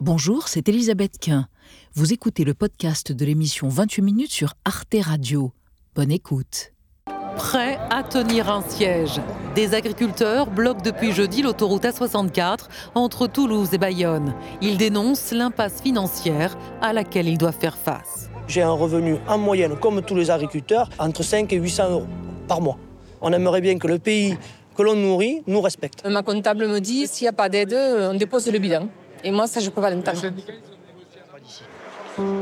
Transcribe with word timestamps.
Bonjour, 0.00 0.46
c'est 0.46 0.68
Elisabeth 0.68 1.18
Quint. 1.20 1.48
Vous 1.94 2.12
écoutez 2.12 2.44
le 2.44 2.54
podcast 2.54 3.10
de 3.10 3.24
l'émission 3.24 3.68
28 3.68 4.00
minutes 4.02 4.30
sur 4.30 4.54
Arte 4.64 4.94
Radio. 5.02 5.50
Bonne 5.96 6.12
écoute. 6.12 6.72
Prêt 7.34 7.80
à 7.90 8.04
tenir 8.04 8.48
un 8.48 8.62
siège. 8.62 9.20
Des 9.56 9.74
agriculteurs 9.74 10.52
bloquent 10.52 10.82
depuis 10.84 11.10
jeudi 11.10 11.42
l'autoroute 11.42 11.82
A64 11.82 12.68
entre 12.94 13.26
Toulouse 13.26 13.70
et 13.72 13.78
Bayonne. 13.78 14.36
Ils 14.62 14.78
dénoncent 14.78 15.32
l'impasse 15.32 15.82
financière 15.82 16.56
à 16.80 16.92
laquelle 16.92 17.26
ils 17.26 17.36
doivent 17.36 17.58
faire 17.58 17.76
face. 17.76 18.30
J'ai 18.46 18.62
un 18.62 18.70
revenu 18.70 19.16
en 19.26 19.36
moyenne, 19.36 19.76
comme 19.80 20.00
tous 20.02 20.14
les 20.14 20.30
agriculteurs, 20.30 20.88
entre 21.00 21.24
5 21.24 21.52
et 21.52 21.56
800 21.56 21.90
euros 21.90 22.06
par 22.46 22.60
mois. 22.60 22.78
On 23.20 23.32
aimerait 23.32 23.60
bien 23.60 23.76
que 23.78 23.88
le 23.88 23.98
pays 23.98 24.38
que 24.76 24.82
l'on 24.84 24.94
nourrit 24.94 25.42
nous 25.48 25.60
respecte. 25.60 26.06
Ma 26.06 26.22
comptable 26.22 26.68
me 26.68 26.78
dit 26.78 27.08
s'il 27.08 27.24
n'y 27.24 27.30
a 27.30 27.32
pas 27.32 27.48
d'aide, 27.48 27.74
on 27.74 28.14
dépose 28.14 28.46
le 28.46 28.60
bilan. 28.60 28.88
Et 29.24 29.30
moi, 29.30 29.46
ça, 29.46 29.60
je 29.60 29.70
peux 29.70 29.80
pas. 29.80 29.92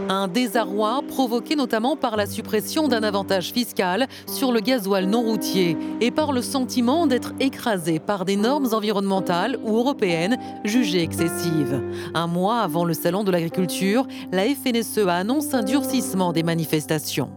Un 0.09 0.27
désarroi 0.29 1.03
provoqué 1.07 1.55
notamment 1.55 1.97
par 1.97 2.17
la 2.17 2.27
suppression 2.27 2.89
d'un 2.89 3.03
avantage 3.03 3.53
fiscal 3.53 4.07
sur 4.27 4.51
le 4.51 4.61
gasoil 4.61 5.07
non 5.07 5.23
routier 5.23 5.77
et 6.01 6.11
par 6.11 6.33
le 6.33 6.41
sentiment 6.41 7.07
d'être 7.07 7.33
écrasé 7.41 7.99
par 7.99 8.25
des 8.25 8.37
normes 8.37 8.69
environnementales 8.73 9.59
ou 9.65 9.77
européennes 9.77 10.39
jugées 10.65 11.03
excessives. 11.03 11.83
Un 12.15 12.27
mois 12.27 12.61
avant 12.61 12.85
le 12.85 12.95
salon 12.95 13.23
de 13.23 13.31
l'agriculture, 13.31 14.07
la 14.33 14.45
FNSE 14.45 15.07
annonce 15.09 15.53
un 15.53 15.63
durcissement 15.63 16.33
des 16.33 16.43
manifestations. 16.43 17.31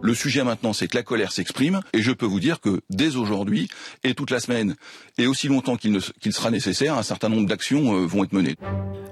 Le 0.00 0.14
sujet 0.14 0.44
maintenant, 0.44 0.72
c'est 0.72 0.86
que 0.86 0.96
la 0.96 1.02
colère 1.02 1.32
s'exprime, 1.32 1.80
et 1.92 2.02
je 2.02 2.12
peux 2.12 2.26
vous 2.26 2.38
dire 2.38 2.60
que 2.60 2.80
dès 2.88 3.16
aujourd'hui, 3.16 3.68
et 4.04 4.14
toute 4.14 4.30
la 4.30 4.38
semaine, 4.38 4.76
et 5.18 5.26
aussi 5.26 5.48
longtemps 5.48 5.76
qu'il 5.76 6.00
sera 6.32 6.50
nécessaire, 6.50 6.96
un 6.96 7.02
certain 7.02 7.28
nombre 7.28 7.48
d'actions 7.48 7.94
euh, 7.94 8.06
vont 8.06 8.22
être 8.22 8.32
menées. 8.32 8.56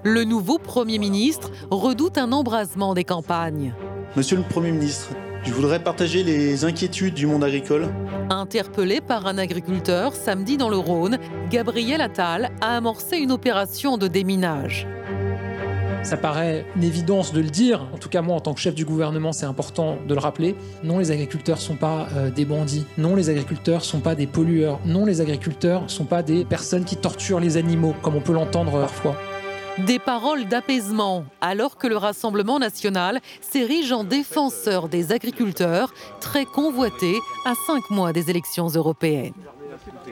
Le 0.04 0.22
nouveau 0.22 0.58
Premier 0.58 0.98
ministre 0.98 1.50
redoute 1.70 2.18
un 2.18 2.30
embrasement 2.30 2.94
des 2.94 3.04
campagnes. 3.04 3.74
Monsieur 4.14 4.36
le 4.36 4.44
Premier 4.44 4.70
ministre, 4.70 5.08
je 5.44 5.52
voudrais 5.52 5.82
partager 5.82 6.22
les 6.22 6.64
inquiétudes 6.64 7.14
du 7.14 7.26
monde 7.26 7.42
agricole. 7.42 7.88
Interpellé 8.30 9.00
par 9.00 9.26
un 9.26 9.38
agriculteur 9.38 10.14
samedi 10.14 10.56
dans 10.56 10.68
le 10.68 10.76
Rhône, 10.76 11.18
Gabriel 11.50 12.00
Attal 12.00 12.52
a 12.60 12.76
amorcé 12.76 13.16
une 13.18 13.32
opération 13.32 13.98
de 13.98 14.06
déminage. 14.06 14.86
Ça 16.06 16.16
paraît 16.16 16.64
une 16.76 16.84
évidence 16.84 17.32
de 17.32 17.40
le 17.40 17.50
dire. 17.50 17.84
En 17.92 17.98
tout 17.98 18.08
cas, 18.08 18.22
moi, 18.22 18.36
en 18.36 18.40
tant 18.40 18.54
que 18.54 18.60
chef 18.60 18.76
du 18.76 18.84
gouvernement, 18.84 19.32
c'est 19.32 19.44
important 19.44 19.98
de 20.06 20.14
le 20.14 20.20
rappeler. 20.20 20.54
Non, 20.84 21.00
les 21.00 21.10
agriculteurs 21.10 21.58
sont 21.58 21.74
pas 21.74 22.06
euh, 22.14 22.30
des 22.30 22.44
bandits. 22.44 22.86
Non, 22.96 23.16
les 23.16 23.28
agriculteurs 23.28 23.84
sont 23.84 23.98
pas 23.98 24.14
des 24.14 24.28
pollueurs. 24.28 24.78
Non, 24.86 25.04
les 25.04 25.20
agriculteurs 25.20 25.90
sont 25.90 26.04
pas 26.04 26.22
des 26.22 26.44
personnes 26.44 26.84
qui 26.84 26.94
torturent 26.94 27.40
les 27.40 27.56
animaux, 27.56 27.92
comme 28.02 28.14
on 28.14 28.20
peut 28.20 28.32
l'entendre 28.32 28.80
parfois. 28.80 29.16
Des 29.78 29.98
paroles 29.98 30.44
d'apaisement, 30.44 31.24
alors 31.40 31.76
que 31.76 31.88
le 31.88 31.96
Rassemblement 31.96 32.60
national 32.60 33.20
s'érige 33.40 33.90
en 33.90 34.04
défenseur 34.04 34.88
des 34.88 35.10
agriculteurs, 35.10 35.92
très 36.20 36.44
convoité 36.44 37.16
à 37.44 37.54
cinq 37.66 37.90
mois 37.90 38.12
des 38.12 38.30
élections 38.30 38.68
européennes. 38.68 39.34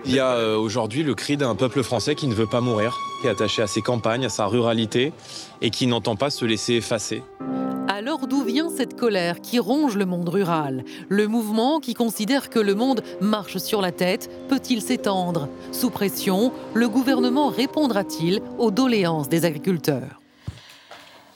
Il 0.04 0.14
y 0.14 0.20
a 0.20 0.32
euh, 0.32 0.56
aujourd'hui 0.56 1.02
le 1.02 1.14
cri 1.14 1.36
d'un 1.36 1.54
peuple 1.54 1.82
français 1.82 2.14
qui 2.14 2.26
ne 2.26 2.34
veut 2.34 2.46
pas 2.46 2.60
mourir, 2.60 2.96
qui 3.20 3.28
est 3.28 3.30
attaché 3.30 3.62
à 3.62 3.66
ses 3.66 3.82
campagnes, 3.82 4.26
à 4.26 4.28
sa 4.28 4.46
ruralité 4.46 5.12
et 5.60 5.70
qui 5.70 5.86
n'entend 5.86 6.16
pas 6.16 6.30
se 6.30 6.44
laisser 6.44 6.74
effacer. 6.74 7.22
Alors 7.86 8.26
d'où 8.26 8.42
vient 8.42 8.70
cette 8.70 8.98
colère 8.98 9.40
qui 9.40 9.58
ronge 9.58 9.96
le 9.96 10.06
monde 10.06 10.28
rural? 10.28 10.84
Le 11.08 11.26
mouvement 11.28 11.80
qui 11.80 11.94
considère 11.94 12.50
que 12.50 12.58
le 12.58 12.74
monde 12.74 13.02
marche 13.20 13.58
sur 13.58 13.80
la 13.80 13.92
tête 13.92 14.30
peut-il 14.48 14.82
s'étendre? 14.82 15.48
Sous 15.70 15.90
pression, 15.90 16.52
le 16.72 16.88
gouvernement 16.88 17.48
répondra-t-il 17.48 18.40
aux 18.58 18.70
doléances 18.70 19.28
des 19.28 19.44
agriculteurs? 19.44 20.23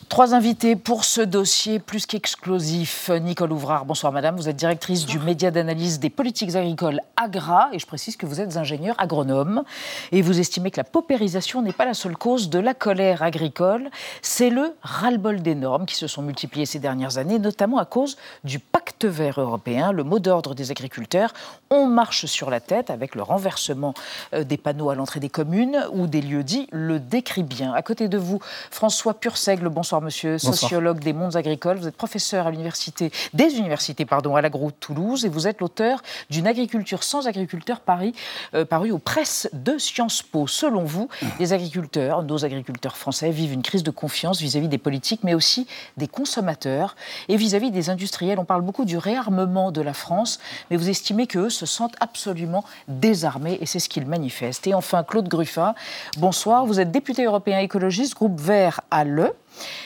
Trois 0.08 0.34
invités 0.34 0.74
pour 0.74 1.04
ce 1.04 1.20
dossier 1.20 1.78
plus 1.78 2.06
qu'explosif. 2.06 3.10
Nicole 3.10 3.52
Ouvrard, 3.52 3.84
bonsoir 3.84 4.10
madame. 4.10 4.36
Vous 4.36 4.48
êtes 4.48 4.56
directrice 4.56 5.04
du 5.04 5.18
média 5.18 5.50
d'analyse 5.50 6.00
des 6.00 6.08
politiques 6.08 6.56
agricoles 6.56 7.00
AGRA 7.16 7.68
et 7.74 7.78
je 7.78 7.86
précise 7.86 8.16
que 8.16 8.24
vous 8.24 8.40
êtes 8.40 8.56
ingénieur 8.56 8.96
agronome 8.98 9.64
et 10.10 10.22
vous 10.22 10.40
estimez 10.40 10.70
que 10.70 10.78
la 10.78 10.84
paupérisation 10.84 11.60
n'est 11.60 11.74
pas 11.74 11.84
la 11.84 11.92
seule 11.92 12.16
cause 12.16 12.48
de 12.48 12.58
la 12.58 12.72
colère 12.72 13.22
agricole. 13.22 13.90
C'est 14.22 14.48
le 14.48 14.74
ras-le-bol 14.82 15.42
des 15.42 15.54
normes 15.54 15.84
qui 15.84 15.94
se 15.94 16.06
sont 16.06 16.22
multipliées 16.22 16.64
ces 16.64 16.78
dernières 16.78 17.18
années, 17.18 17.38
notamment 17.38 17.76
à 17.76 17.84
cause 17.84 18.16
du 18.44 18.60
pacte 18.60 19.04
vert 19.04 19.38
européen, 19.38 19.92
le 19.92 20.04
mot 20.04 20.20
d'ordre 20.20 20.54
des 20.54 20.70
agriculteurs. 20.70 21.34
On 21.68 21.86
marche 21.86 22.24
sur 22.24 22.48
la 22.48 22.60
tête 22.60 22.88
avec 22.88 23.14
le 23.14 23.22
renversement 23.22 23.92
euh, 24.32 24.42
des 24.42 24.56
panneaux 24.56 24.88
à 24.88 24.94
l'entrée 24.94 25.20
des 25.20 25.28
communes 25.28 25.84
ou 25.92 26.06
des 26.06 26.22
lieux 26.22 26.44
dits 26.44 26.66
le 26.72 26.98
décrit 26.98 27.42
bien. 27.42 27.74
À 27.74 27.82
côté 27.82 28.08
de 28.08 28.16
vous, 28.16 28.40
François 28.70 29.12
Purseigle, 29.12 29.68
bonsoir 29.68 29.97
monsieur, 30.00 30.38
sociologue 30.38 31.00
des 31.00 31.12
mondes 31.12 31.36
agricoles. 31.36 31.78
Vous 31.78 31.88
êtes 31.88 31.96
professeur 31.96 32.46
à 32.46 32.50
l'université, 32.50 33.10
des 33.34 33.56
universités 33.56 34.04
pardon, 34.04 34.36
à 34.36 34.42
l'agro 34.42 34.70
Toulouse 34.70 35.24
et 35.24 35.28
vous 35.28 35.46
êtes 35.46 35.60
l'auteur 35.60 36.02
d'une 36.30 36.46
agriculture 36.46 37.02
sans 37.02 37.26
agriculteurs 37.26 37.80
Paris, 37.80 38.14
euh, 38.54 38.64
paru 38.64 38.90
aux 38.90 38.98
presses 38.98 39.48
de 39.52 39.78
Sciences 39.78 40.22
Po. 40.22 40.46
Selon 40.46 40.84
vous, 40.84 41.08
les 41.38 41.52
agriculteurs, 41.52 42.22
nos 42.22 42.44
agriculteurs 42.44 42.96
français, 42.96 43.30
vivent 43.30 43.52
une 43.52 43.62
crise 43.62 43.82
de 43.82 43.90
confiance 43.90 44.40
vis-à-vis 44.40 44.68
des 44.68 44.78
politiques, 44.78 45.20
mais 45.24 45.34
aussi 45.34 45.66
des 45.96 46.08
consommateurs 46.08 46.96
et 47.28 47.36
vis-à-vis 47.36 47.70
des 47.70 47.90
industriels. 47.90 48.38
On 48.38 48.44
parle 48.44 48.62
beaucoup 48.62 48.84
du 48.84 48.98
réarmement 48.98 49.72
de 49.72 49.80
la 49.80 49.92
France, 49.92 50.38
mais 50.70 50.76
vous 50.76 50.88
estimez 50.88 51.26
qu'eux 51.26 51.50
se 51.50 51.66
sentent 51.66 51.96
absolument 52.00 52.64
désarmés 52.88 53.58
et 53.60 53.66
c'est 53.66 53.78
ce 53.78 53.88
qu'ils 53.88 54.06
manifestent. 54.06 54.66
Et 54.66 54.74
enfin, 54.74 55.02
Claude 55.02 55.28
Gruffat, 55.28 55.74
bonsoir. 56.18 56.66
Vous 56.66 56.80
êtes 56.80 56.90
député 56.90 57.24
européen 57.24 57.58
écologiste, 57.58 58.14
groupe 58.14 58.40
Vert 58.40 58.80
à 58.90 59.04
Le. 59.04 59.32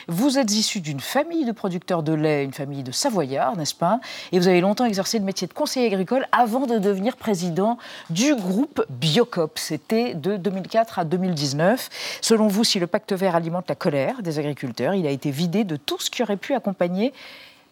Vous 0.08 0.38
êtes 0.38 0.52
issu 0.52 0.80
d'une 0.80 1.00
famille 1.00 1.44
de 1.44 1.52
producteurs 1.52 2.02
de 2.02 2.12
lait, 2.12 2.44
une 2.44 2.52
famille 2.52 2.82
de 2.82 2.92
Savoyards, 2.92 3.56
n'est-ce 3.56 3.74
pas? 3.74 4.00
Et 4.32 4.38
vous 4.38 4.48
avez 4.48 4.60
longtemps 4.60 4.84
exercé 4.84 5.18
le 5.18 5.24
métier 5.24 5.46
de 5.46 5.52
conseiller 5.52 5.86
agricole 5.86 6.26
avant 6.32 6.66
de 6.66 6.78
devenir 6.78 7.16
président 7.16 7.78
du 8.10 8.34
groupe 8.34 8.84
Biocop. 8.90 9.58
C'était 9.58 10.14
de 10.14 10.36
2004 10.36 10.98
à 10.98 11.04
2019. 11.04 11.88
Selon 12.20 12.48
vous, 12.48 12.64
si 12.64 12.78
le 12.78 12.86
pacte 12.86 13.12
vert 13.12 13.36
alimente 13.36 13.68
la 13.68 13.74
colère 13.74 14.22
des 14.22 14.38
agriculteurs, 14.38 14.94
il 14.94 15.06
a 15.06 15.10
été 15.10 15.30
vidé 15.30 15.64
de 15.64 15.76
tout 15.76 16.00
ce 16.00 16.10
qui 16.10 16.22
aurait 16.22 16.36
pu 16.36 16.54
accompagner 16.54 17.12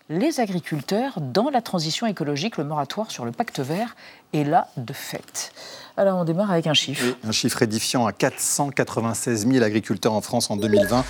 les 0.09 0.41
agriculteurs 0.41 1.21
dans 1.21 1.51
la 1.51 1.63
transition 1.63 2.07
écologique. 2.07 2.57
Le 2.57 2.65
moratoire 2.65 3.11
sur 3.11 3.25
le 3.25 3.33
pacte 3.33 3.61
vert 3.61 3.95
est 4.33 4.45
là 4.45 4.69
de 4.77 4.93
fait. 4.93 5.53
Alors 5.97 6.19
on 6.19 6.25
démarre 6.25 6.51
avec 6.51 6.67
un 6.67 6.75
chiffre. 6.75 7.15
un 7.25 7.33
chiffre 7.33 7.61
édifiant 7.63 8.07
à 8.07 8.13
496 8.13 9.47
000 9.47 9.63
agriculteurs 9.63 10.15
en 10.15 10.21
France 10.21 10.51
en 10.51 10.57
2020. 10.57 11.05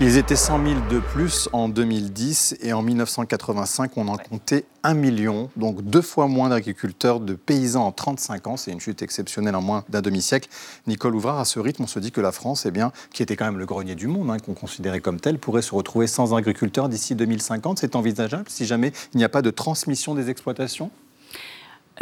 Ils 0.00 0.16
étaient 0.16 0.36
100 0.36 0.64
000 0.64 0.80
de 0.90 0.98
plus 0.98 1.48
en 1.52 1.68
2010 1.68 2.56
et 2.62 2.72
en 2.72 2.80
1985 2.80 3.98
on 3.98 4.08
en 4.08 4.16
comptait 4.16 4.64
1 4.82 4.94
million, 4.94 5.50
donc 5.56 5.82
deux 5.82 6.00
fois 6.00 6.26
moins 6.26 6.48
d'agriculteurs, 6.48 7.20
de 7.20 7.34
paysans 7.34 7.84
en 7.84 7.92
35 7.92 8.46
ans. 8.46 8.56
C'est 8.56 8.72
une 8.72 8.80
chute 8.80 9.02
exceptionnelle 9.02 9.56
en 9.56 9.60
moins 9.60 9.84
d'un 9.90 10.00
demi-siècle. 10.00 10.48
Nicole 10.86 11.14
Ouvrard, 11.14 11.38
à 11.38 11.44
ce 11.44 11.60
rythme, 11.60 11.82
on 11.82 11.86
se 11.86 11.98
dit 11.98 12.12
que 12.12 12.22
la 12.22 12.32
France, 12.32 12.64
eh 12.64 12.70
bien, 12.70 12.92
qui 13.12 13.22
était 13.22 13.36
quand 13.36 13.44
même 13.44 13.58
le 13.58 13.66
grenier 13.66 13.94
du 13.94 14.06
monde, 14.06 14.30
hein, 14.30 14.38
qu'on 14.38 14.54
considérait 14.54 15.00
comme 15.00 15.20
tel, 15.20 15.38
pourrait 15.38 15.60
se 15.60 15.74
retrouver 15.74 16.06
sans 16.06 16.34
agriculteurs 16.34 16.88
d'ici 16.88 17.14
2050. 17.14 17.78
C'est 17.78 17.94
envisageable 17.94 18.46
si 18.48 18.64
jamais 18.64 18.92
il 19.12 19.18
n'y 19.18 19.24
a 19.24 19.28
pas 19.28 19.42
de 19.42 19.50
transmission 19.50 20.14
des 20.14 20.30
exploitations? 20.30 20.90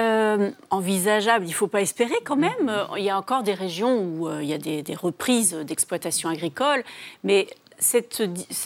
Euh, 0.01 0.51
envisageable, 0.71 1.45
il 1.45 1.49
ne 1.49 1.55
faut 1.55 1.67
pas 1.67 1.81
espérer 1.81 2.15
quand 2.25 2.37
même. 2.37 2.73
Il 2.97 3.03
y 3.03 3.11
a 3.11 3.19
encore 3.19 3.43
des 3.43 3.55
régions 3.55 3.99
où 3.99 4.29
euh, 4.29 4.43
il 4.43 4.49
y 4.49 4.55
a 4.55 4.59
des, 4.59 4.95
reprises 4.95 5.55
d'exploitation 5.55 6.29
agricole, 6.29 6.85
mais 7.25 7.49
cette, 7.81 8.23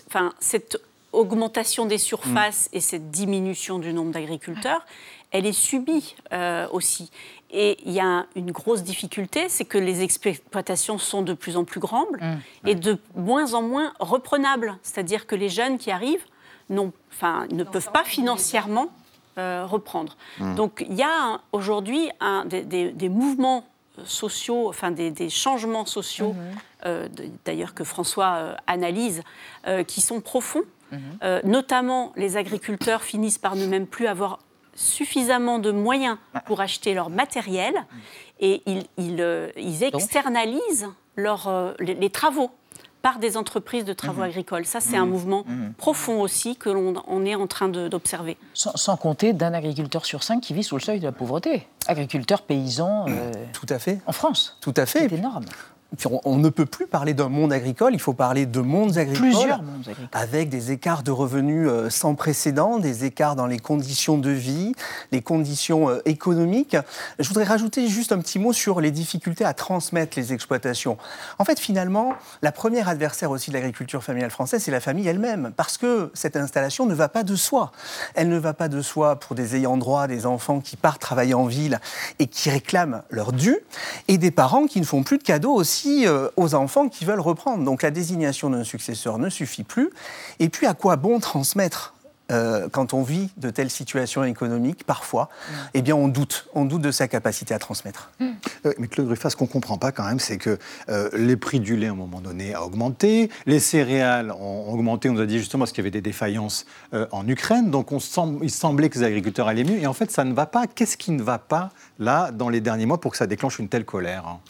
enfin, 0.08 0.34
cette 0.40 0.78
augmentation 1.12 1.86
des 1.86 1.96
surfaces 1.96 2.68
et 2.72 2.80
cette 2.80 3.10
diminution 3.10 3.78
du 3.78 3.94
nombre 3.94 4.12
d'agriculteurs, 4.12 4.84
elle 5.30 5.46
est 5.46 5.52
subie 5.52 6.16
euh, 6.34 6.66
aussi. 6.70 7.10
Et 7.50 7.78
il 7.86 7.92
y 7.92 8.00
a 8.00 8.26
une 8.36 8.50
grosse 8.50 8.82
difficulté, 8.82 9.48
c'est 9.48 9.64
que 9.64 9.78
les 9.78 10.02
exploitations 10.02 10.98
sont 10.98 11.22
de 11.22 11.32
plus 11.32 11.56
en 11.56 11.64
plus 11.64 11.80
grandes 11.80 12.16
mmh. 12.20 12.68
et 12.68 12.74
de 12.74 12.98
moins 13.14 13.54
en 13.54 13.62
moins 13.62 13.92
reprenables. 14.00 14.76
C'est-à-dire 14.82 15.26
que 15.26 15.34
les 15.34 15.48
jeunes 15.48 15.78
qui 15.78 15.90
arrivent 15.90 16.24
ne 16.68 17.64
peuvent 17.64 17.92
pas 17.92 18.04
financièrement 18.04 18.90
euh, 19.38 19.64
reprendre. 19.64 20.18
Hmm. 20.38 20.54
Donc 20.56 20.84
il 20.86 20.94
y 20.94 21.02
a 21.02 21.40
aujourd'hui 21.52 22.10
des, 22.44 23.08
mouvements 23.08 23.64
sociaux, 24.04 24.68
enfin 24.68 24.90
des, 24.90 25.30
changements 25.30 25.86
sociaux, 25.86 26.34
hmm. 26.34 26.58
euh, 26.84 27.08
d'ailleurs 27.46 27.72
que 27.72 27.82
François 27.82 28.34
euh, 28.34 28.54
analyse, 28.66 29.22
qui 29.86 30.02
sont 30.02 30.20
profonds. 30.20 30.64
Hmm. 30.90 30.98
notamment, 31.44 32.12
les 32.16 32.36
agriculteurs 32.36 33.02
finissent 33.02 33.38
par 33.38 33.56
ne 33.56 33.64
même 33.64 33.86
plus 33.86 34.06
avoir 34.06 34.38
suffisamment 34.74 35.58
de 35.58 35.70
moyens 35.70 36.18
pour 36.44 36.60
acheter 36.60 36.92
leur 36.92 37.08
matériel 37.08 37.74
et 38.38 38.62
ils, 38.66 39.82
externalisent 39.82 40.90
les 41.78 42.10
travaux 42.10 42.50
par 43.02 43.18
des 43.18 43.36
entreprises 43.36 43.84
de 43.84 43.92
travaux 43.92 44.22
mhm. 44.22 44.28
agricoles. 44.28 44.64
Ça, 44.64 44.80
c'est 44.80 44.96
un 44.96 45.04
mhm. 45.04 45.10
mouvement 45.10 45.44
mhm. 45.46 45.74
profond 45.74 46.20
aussi 46.20 46.56
que 46.56 46.70
l'on 46.70 47.24
est 47.26 47.34
en 47.34 47.46
train 47.46 47.68
d'observer. 47.68 48.36
Sans, 48.54 48.96
compter 48.96 49.32
d'un 49.32 49.52
agriculteur 49.52 50.06
sur 50.06 50.22
cinq 50.22 50.40
qui 50.40 50.54
vit 50.54 50.62
sous 50.62 50.76
le 50.76 50.80
seuil 50.80 51.00
de 51.00 51.04
la 51.04 51.12
pauvreté. 51.12 51.66
Agriculteur, 51.88 52.42
paysan. 52.42 53.06
Euh, 53.08 53.32
Tout 53.52 53.66
à 53.68 53.78
fait. 53.78 54.00
En 54.06 54.12
France. 54.12 54.56
Tout 54.60 54.74
à 54.76 54.86
fait. 54.86 55.08
C'est 55.08 55.16
énorme. 55.16 55.44
On, 56.24 56.38
ne 56.38 56.48
peut 56.48 56.66
plus 56.66 56.86
parler 56.86 57.14
d'un 57.14 57.28
monde 57.28 57.52
agricole, 57.52 57.94
il 57.94 58.00
faut 58.00 58.14
parler 58.14 58.46
de 58.46 58.60
mondes 58.60 58.96
agricoles. 58.96 59.30
Plusieurs 59.30 59.62
mondes 59.62 59.80
agricoles. 59.80 60.08
Avec 60.12 60.48
des 60.48 60.72
écarts 60.72 61.02
de 61.02 61.10
revenus 61.10 61.68
euh, 61.68 61.90
sans 61.90 62.14
précédent, 62.14 62.78
des 62.78 63.04
écarts 63.04 63.36
dans 63.36 63.46
les 63.46 63.58
conditions 63.58 64.18
de 64.18 64.30
vie, 64.30 64.74
les 65.10 65.20
conditions 65.20 65.90
euh, 65.90 66.00
économiques. 66.06 66.76
Je 67.18 67.28
voudrais 67.28 67.44
rajouter 67.44 67.88
juste 67.88 68.12
un 68.12 68.18
petit 68.18 68.38
mot 68.38 68.52
sur 68.52 68.80
les 68.80 68.90
difficultés 68.90 69.44
à 69.44 69.54
transmettre 69.54 70.18
les 70.18 70.32
exploitations. 70.32 70.96
En 71.38 71.44
fait, 71.44 71.60
finalement, 71.60 72.14
la 72.40 72.52
première 72.52 72.88
adversaire 72.88 73.30
aussi 73.30 73.50
de 73.50 73.54
l'agriculture 73.54 74.02
familiale 74.02 74.30
française, 74.30 74.62
c'est 74.62 74.70
la 74.70 74.80
famille 74.80 75.06
elle-même, 75.06 75.52
parce 75.56 75.76
que 75.76 76.10
cette 76.14 76.36
installation 76.36 76.86
ne 76.86 76.94
va 76.94 77.08
pas 77.08 77.22
de 77.22 77.36
soi. 77.36 77.72
Elle 78.14 78.28
ne 78.28 78.38
va 78.38 78.54
pas 78.54 78.68
de 78.68 78.80
soi 78.80 79.16
pour 79.16 79.36
des 79.36 79.56
ayants 79.56 79.76
droit, 79.76 80.06
des 80.06 80.26
enfants 80.26 80.60
qui 80.60 80.76
partent 80.76 81.00
travailler 81.00 81.34
en 81.34 81.46
ville 81.46 81.80
et 82.18 82.26
qui 82.26 82.50
réclament 82.50 83.02
leur 83.10 83.32
dû, 83.32 83.56
et 84.08 84.18
des 84.18 84.30
parents 84.30 84.66
qui 84.66 84.80
ne 84.80 84.86
font 84.86 85.02
plus 85.02 85.18
de 85.18 85.22
cadeaux 85.22 85.52
aussi 85.52 85.81
euh, 85.86 86.28
aux 86.36 86.54
enfants 86.54 86.88
qui 86.88 87.04
veulent 87.04 87.20
reprendre. 87.20 87.64
Donc 87.64 87.82
la 87.82 87.90
désignation 87.90 88.50
d'un 88.50 88.64
successeur 88.64 89.18
ne 89.18 89.28
suffit 89.28 89.64
plus. 89.64 89.90
Et 90.38 90.48
puis 90.48 90.66
à 90.66 90.74
quoi 90.74 90.96
bon 90.96 91.20
transmettre 91.20 91.94
euh, 92.32 92.68
quand 92.70 92.94
on 92.94 93.02
vit 93.02 93.30
de 93.36 93.50
telles 93.50 93.70
situations 93.70 94.24
économiques, 94.24 94.84
parfois, 94.84 95.24
mm. 95.24 95.54
eh 95.74 95.82
bien, 95.82 95.94
on 95.94 96.08
doute. 96.08 96.46
On 96.54 96.64
doute 96.64 96.82
de 96.82 96.90
sa 96.90 97.08
capacité 97.08 97.52
à 97.52 97.58
transmettre. 97.58 98.10
Mm. 98.20 98.26
Euh, 98.66 98.72
mais 98.78 98.88
Claude 98.88 99.08
Ruffat, 99.08 99.30
ce 99.30 99.36
qu'on 99.36 99.44
ne 99.44 99.50
comprend 99.50 99.76
pas 99.76 99.92
quand 99.92 100.04
même, 100.04 100.20
c'est 100.20 100.38
que 100.38 100.58
euh, 100.88 101.10
les 101.12 101.36
prix 101.36 101.60
du 101.60 101.76
lait, 101.76 101.88
à 101.88 101.92
un 101.92 101.96
moment 101.96 102.20
donné, 102.20 102.54
a 102.54 102.64
augmenté. 102.64 103.28
Les 103.46 103.60
céréales 103.60 104.32
ont 104.32 104.72
augmenté, 104.72 105.10
on 105.10 105.14
nous 105.14 105.20
a 105.20 105.26
dit 105.26 105.38
justement, 105.38 105.62
parce 105.62 105.72
qu'il 105.72 105.82
y 105.82 105.84
avait 105.84 105.90
des 105.90 106.00
défaillances 106.00 106.64
en 107.10 107.26
Ukraine. 107.26 107.70
Donc, 107.70 107.92
on 107.92 107.98
il 108.42 108.50
semblait 108.50 108.88
que 108.88 108.98
les 108.98 109.04
agriculteurs 109.04 109.48
allaient 109.48 109.64
mieux. 109.64 109.78
Et 109.78 109.86
en 109.86 109.92
fait, 109.92 110.10
ça 110.10 110.24
ne 110.24 110.32
va 110.32 110.46
pas. 110.46 110.66
Qu'est-ce 110.66 110.96
qui 110.96 111.10
ne 111.10 111.22
va 111.22 111.38
pas, 111.38 111.70
là, 111.98 112.30
dans 112.30 112.48
les 112.48 112.60
derniers 112.60 112.86
mois, 112.86 113.00
pour 113.00 113.12
que 113.12 113.16
ça 113.16 113.26
déclenche 113.26 113.58
une 113.58 113.68
telle 113.68 113.84
colère 113.84 114.26
hein? 114.26 114.40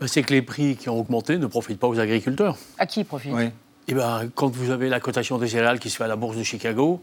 Ben, 0.00 0.06
C'est 0.06 0.22
que 0.22 0.32
les 0.32 0.42
prix 0.42 0.76
qui 0.76 0.88
ont 0.88 0.98
augmenté 0.98 1.38
ne 1.38 1.46
profitent 1.46 1.78
pas 1.78 1.88
aux 1.88 1.98
agriculteurs. 1.98 2.56
À 2.78 2.86
qui 2.86 3.00
ils 3.00 3.04
profitent? 3.04 3.32
Oui. 3.32 3.50
Eh 3.88 3.94
ben, 3.94 4.28
quand 4.34 4.48
vous 4.48 4.70
avez 4.70 4.88
la 4.88 5.00
cotation 5.00 5.38
des 5.38 5.48
céréales 5.48 5.78
qui 5.78 5.90
se 5.90 5.96
fait 5.96 6.04
à 6.04 6.08
la 6.08 6.16
bourse 6.16 6.36
de 6.36 6.42
Chicago, 6.42 7.02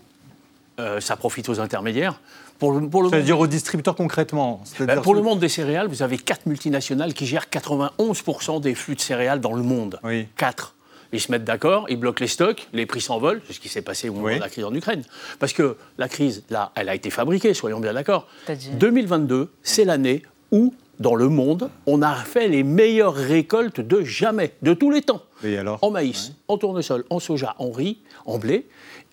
euh, 0.80 1.00
ça 1.00 1.16
profite 1.16 1.48
aux 1.50 1.60
intermédiaires. 1.60 2.20
Pour 2.58 2.74
le, 2.74 2.88
pour 2.88 3.04
le 3.04 3.10
C'est-à-dire 3.10 3.40
aux 3.40 3.48
distributeurs 3.48 3.96
concrètement 3.96 4.64
ben, 4.80 5.02
Pour 5.02 5.16
le 5.16 5.22
monde 5.22 5.40
des 5.40 5.50
céréales, 5.50 5.88
vous 5.88 6.04
avez 6.04 6.18
quatre 6.18 6.46
multinationales 6.46 7.14
qui 7.14 7.26
gèrent 7.26 7.48
91% 7.52 8.62
des 8.62 8.76
flux 8.76 8.96
de 8.96 9.02
céréales 9.02 9.42
dans 9.42 9.54
le 9.54 9.64
monde. 9.64 10.00
Oui. 10.04 10.28
Quatre. 10.38 10.76
Ils 11.14 11.20
se 11.20 11.32
mettent 11.32 11.44
d'accord, 11.44 11.88
ils 11.90 11.98
bloquent 11.98 12.22
les 12.22 12.28
stocks, 12.28 12.68
les 12.72 12.86
prix 12.86 13.02
s'envolent, 13.02 13.42
c'est 13.46 13.54
ce 13.54 13.60
qui 13.60 13.68
s'est 13.68 13.82
passé 13.82 14.10
au 14.10 14.14
moment 14.14 14.34
de 14.34 14.40
la 14.40 14.48
crise 14.48 14.64
en 14.64 14.74
Ukraine. 14.74 15.04
Parce 15.40 15.52
que 15.52 15.76
la 15.98 16.08
crise, 16.08 16.44
là, 16.50 16.72
elle 16.76 16.88
a 16.88 16.96
été 16.96 17.10
fabriquée, 17.10 17.54
soyons 17.54 17.80
bien 17.80 17.94
d'accord. 17.94 18.28
2022, 18.48 19.52
c'est 19.62 19.84
l'année 19.84 20.24
où 20.52 20.74
dans 21.02 21.16
le 21.16 21.28
monde, 21.28 21.70
on 21.86 22.02
a 22.02 22.16
fait 22.16 22.48
les 22.48 22.64
meilleures 22.64 23.16
récoltes 23.16 23.82
de 23.82 24.04
jamais, 24.04 24.54
de 24.62 24.74
tous 24.74 24.92
les 24.92 25.02
temps. 25.02 25.22
Et 25.44 25.58
alors 25.58 25.80
en 25.82 25.92
maïs, 25.92 26.34
en 26.48 26.58
tournesol, 26.58 27.04
en 27.10 27.20
soja, 27.20 27.56
en 27.60 27.72
riz, 27.72 27.98
en 28.26 28.38
blé 28.38 28.68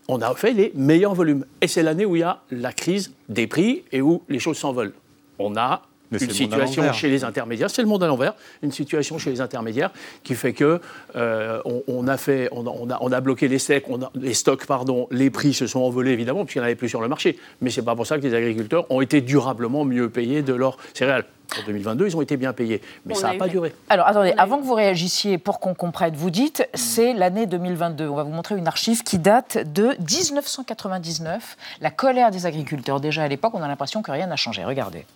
on 0.08 0.22
a 0.22 0.34
fait 0.34 0.52
les 0.52 0.72
meilleurs 0.74 1.14
volumes. 1.14 1.44
Et 1.60 1.68
c'est 1.68 1.82
l'année 1.82 2.06
où 2.06 2.16
il 2.16 2.20
y 2.20 2.22
a 2.22 2.40
la 2.50 2.72
crise 2.72 3.12
des 3.28 3.46
prix 3.46 3.84
et 3.92 4.00
où 4.00 4.22
les 4.28 4.38
choses 4.38 4.56
s'envolent. 4.56 4.94
On 5.38 5.54
a 5.56 5.82
une 6.12 6.30
situation 6.30 6.92
chez 6.92 7.08
les 7.08 7.24
intermédiaires, 7.24 7.70
c'est 7.70 7.82
le 7.82 7.88
monde 7.88 8.02
à 8.02 8.06
l'envers, 8.06 8.34
une 8.62 8.72
situation 8.72 9.18
chez 9.18 9.30
les 9.30 9.40
intermédiaires 9.40 9.90
qui 10.24 10.34
fait 10.34 10.52
que 10.52 10.80
euh, 11.16 11.60
on, 11.86 12.06
a 12.08 12.16
fait, 12.16 12.48
on 12.52 12.66
a, 12.66 12.98
on 13.00 13.12
a, 13.12 13.20
bloqué 13.20 13.48
les, 13.48 13.58
stocks, 13.58 13.84
les 14.14 14.34
stocks, 14.34 14.66
pardon, 14.66 15.06
les 15.10 15.30
prix 15.30 15.54
se 15.54 15.66
sont 15.66 15.80
envolés 15.80 16.12
évidemment 16.12 16.44
puisqu'il 16.44 16.58
n'y 16.58 16.64
en 16.64 16.66
avait 16.66 16.74
plus 16.76 16.88
sur 16.88 17.00
le 17.00 17.08
marché. 17.08 17.38
Mais 17.60 17.70
c'est 17.70 17.82
pas 17.82 17.94
pour 17.94 18.06
ça 18.06 18.18
que 18.18 18.22
les 18.22 18.34
agriculteurs 18.34 18.86
ont 18.90 19.00
été 19.00 19.20
durablement 19.20 19.84
mieux 19.84 20.08
payés 20.08 20.42
de 20.42 20.54
leurs 20.54 20.78
céréales. 20.94 21.24
En 21.58 21.64
2022, 21.66 22.06
ils 22.06 22.16
ont 22.16 22.20
été 22.20 22.36
bien 22.36 22.52
payés, 22.52 22.82
mais 23.06 23.14
ça 23.14 23.32
n'a 23.32 23.38
pas 23.38 23.48
duré. 23.48 23.74
Alors 23.88 24.06
attendez, 24.06 24.34
avant 24.36 24.58
que 24.58 24.64
vous 24.64 24.74
réagissiez, 24.74 25.38
pour 25.38 25.60
qu'on 25.60 25.72
comprenne, 25.72 26.14
vous 26.14 26.28
dites 26.28 26.68
c'est 26.74 27.14
l'année 27.14 27.46
2022. 27.46 28.06
On 28.06 28.16
va 28.16 28.22
vous 28.22 28.32
montrer 28.32 28.56
une 28.56 28.66
archive 28.66 29.02
qui 29.02 29.18
date 29.18 29.56
de 29.72 29.94
1999. 29.98 31.56
La 31.80 31.90
colère 31.90 32.30
des 32.30 32.44
agriculteurs, 32.44 33.00
déjà 33.00 33.22
à 33.22 33.28
l'époque, 33.28 33.54
on 33.54 33.62
a 33.62 33.68
l'impression 33.68 34.02
que 34.02 34.10
rien 34.10 34.26
n'a 34.26 34.36
changé. 34.36 34.62
Regardez. 34.62 35.06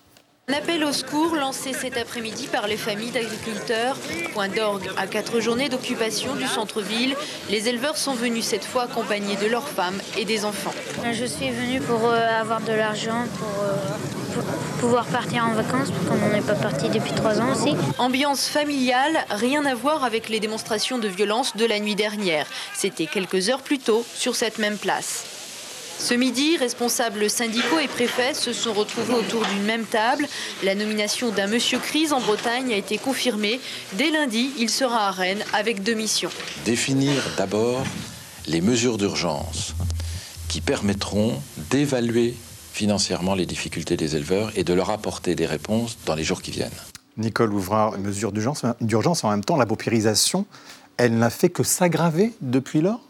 Un 0.53 0.59
appel 0.59 0.85
au 0.85 0.93
secours 0.93 1.35
lancé 1.35 1.73
cet 1.73 1.97
après-midi 1.97 2.47
par 2.47 2.67
les 2.67 2.77
familles 2.77 3.11
d'agriculteurs. 3.11 3.97
Point 4.35 4.49
d'orgue 4.49 4.91
à 4.99 5.07
quatre 5.07 5.41
journées 5.41 5.71
d'occupation 5.71 6.35
du 6.35 6.47
centre-ville. 6.47 7.17
Les 7.49 7.71
éleveurs 7.71 7.97
sont 7.97 8.13
venus 8.13 8.45
cette 8.45 8.67
fois 8.67 8.83
accompagnés 8.83 9.37
de 9.37 9.47
leurs 9.47 9.67
femmes 9.67 9.99
et 10.19 10.27
des 10.27 10.45
enfants. 10.45 10.75
Je 11.11 11.25
suis 11.25 11.49
venu 11.49 11.81
pour 11.81 12.05
euh, 12.05 12.39
avoir 12.39 12.61
de 12.61 12.73
l'argent, 12.73 13.25
pour, 13.39 13.65
euh, 13.65 14.35
pour, 14.35 14.43
pouvoir 14.81 15.07
partir 15.07 15.47
en 15.47 15.55
vacances, 15.55 15.89
comme 16.07 16.23
on 16.23 16.35
n'est 16.35 16.43
pas 16.43 16.55
parti 16.55 16.91
depuis 16.91 17.13
trois 17.13 17.41
ans 17.41 17.53
aussi. 17.53 17.75
Ambiance 17.97 18.47
familiale, 18.49 19.25
rien 19.31 19.65
à 19.65 19.75
voir 19.75 20.05
avec 20.05 20.29
les 20.29 20.39
démonstrations 20.39 20.99
de 20.99 21.09
violence 21.09 21.57
de 21.57 21.65
la 21.65 21.81
nuit 21.81 21.95
dernière. 21.95 22.47
C'était 22.75 23.07
quelques 23.07 23.49
heures 23.49 23.63
plus 23.63 23.79
tôt 23.79 24.05
sur 24.15 24.37
cette 24.37 24.59
même 24.59 24.77
place. 24.77 25.32
Ce 26.03 26.15
midi, 26.15 26.57
responsables 26.57 27.31
syndicaux 27.31 27.79
et 27.79 27.87
préfets 27.87 28.35
se 28.35 28.53
sont 28.53 28.73
retrouvés 28.73 29.15
autour 29.15 29.47
d'une 29.47 29.63
même 29.63 29.85
table. 29.85 30.27
La 30.65 30.75
nomination 30.75 31.31
d'un 31.31 31.47
monsieur 31.47 31.79
crise 31.79 32.13
en 32.13 32.19
Bretagne 32.19 32.73
a 32.73 32.77
été 32.77 32.99
confirmée. 32.99 33.61
Dès 33.93 34.11
lundi, 34.11 34.51
il 34.59 34.69
sera 34.69 35.07
à 35.07 35.11
Rennes 35.13 35.45
avec 35.53 35.85
deux 35.85 35.95
missions. 35.95 36.31
Définir 36.65 37.23
d'abord 37.37 37.85
les 38.49 38.61
mesures 38.61 38.99
d'urgence 38.99 39.75
qui 40.49 40.61
permettront 40.61 41.41
d'évaluer 41.71 42.35
financièrement 42.73 43.37
les 43.37 43.47
difficultés 43.47 43.97
des 43.97 44.17
éleveurs 44.17 44.51
et 44.57 44.65
de 44.65 44.75
leur 44.75 44.91
apporter 44.91 45.37
des 45.37 45.47
réponses 45.47 45.99
dans 46.05 46.17
les 46.17 46.25
jours 46.25 46.43
qui 46.43 46.51
viennent. 46.51 46.71
Nicole 47.17 47.55
Ouvrard, 47.55 47.97
mesure 48.01 48.33
d'urgence 48.33 49.23
en 49.23 49.31
même 49.31 49.45
temps, 49.45 49.57
la 49.57 49.67
paupérisation, 49.67 50.47
elle 50.97 51.17
n'a 51.17 51.31
fait 51.31 51.49
que 51.49 51.63
s'aggraver 51.63 52.33
depuis 52.41 52.81
lors? 52.81 53.01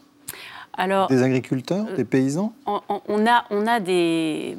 Alors, 0.74 1.08
des 1.08 1.22
agriculteurs, 1.22 1.84
des 1.96 2.04
paysans 2.04 2.54
on, 2.66 3.26
a, 3.26 3.44
on 3.50 3.66
a 3.66 3.78
des, 3.80 4.56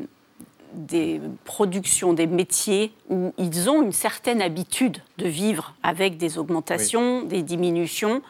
des 0.74 1.21
productions, 1.44 2.13
des 2.13 2.27
métiers 2.27 2.94
où 3.10 3.33
ils 3.38 3.69
ont 3.69 3.81
une 3.81 3.92
certaine 3.92 4.42
habitude 4.42 5.00
de 5.18 5.27
vivre 5.27 5.74
avec 5.83 6.18
des 6.18 6.38
augmentations, 6.38 7.24
des 7.24 7.42
diminutions. 7.42 8.21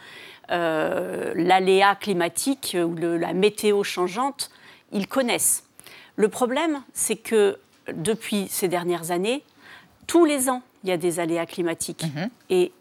Euh, 0.51 1.33
l'aléa 1.35 1.95
climatique 1.95 2.75
ou 2.77 2.95
la 2.95 3.33
météo 3.33 3.83
changeante, 3.83 4.51
ils 4.91 5.07
connaissent. 5.07 5.63
Le 6.15 6.27
problème, 6.27 6.81
c'est 6.94 7.15
que 7.15 7.57
depuis 7.94 8.47
ces 8.50 8.68
dernières 8.68 9.12
années, 9.12 9.44
tous 10.06 10.25
les 10.25 10.50
ans, 10.50 10.62
il 10.83 10.89
y 10.89 10.91
a 10.91 10.97
des 10.97 11.19
aléas 11.19 11.45
climatiques. 11.45 12.03
Mhm. 12.03 12.30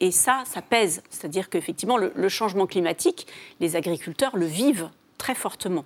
Et, 0.01 0.11
ça, 0.11 0.43
ça 0.47 0.63
pèse. 0.63 1.03
C'est-à-dire 1.11 1.49
qu'effectivement, 1.49 1.97
le, 1.97 2.29
changement 2.29 2.67
climatique, 2.67 3.27
les 3.61 3.77
agriculteurs 3.77 4.37
le 4.37 4.47
vivent 4.47 4.89
très 5.19 5.35
fortement. 5.35 5.85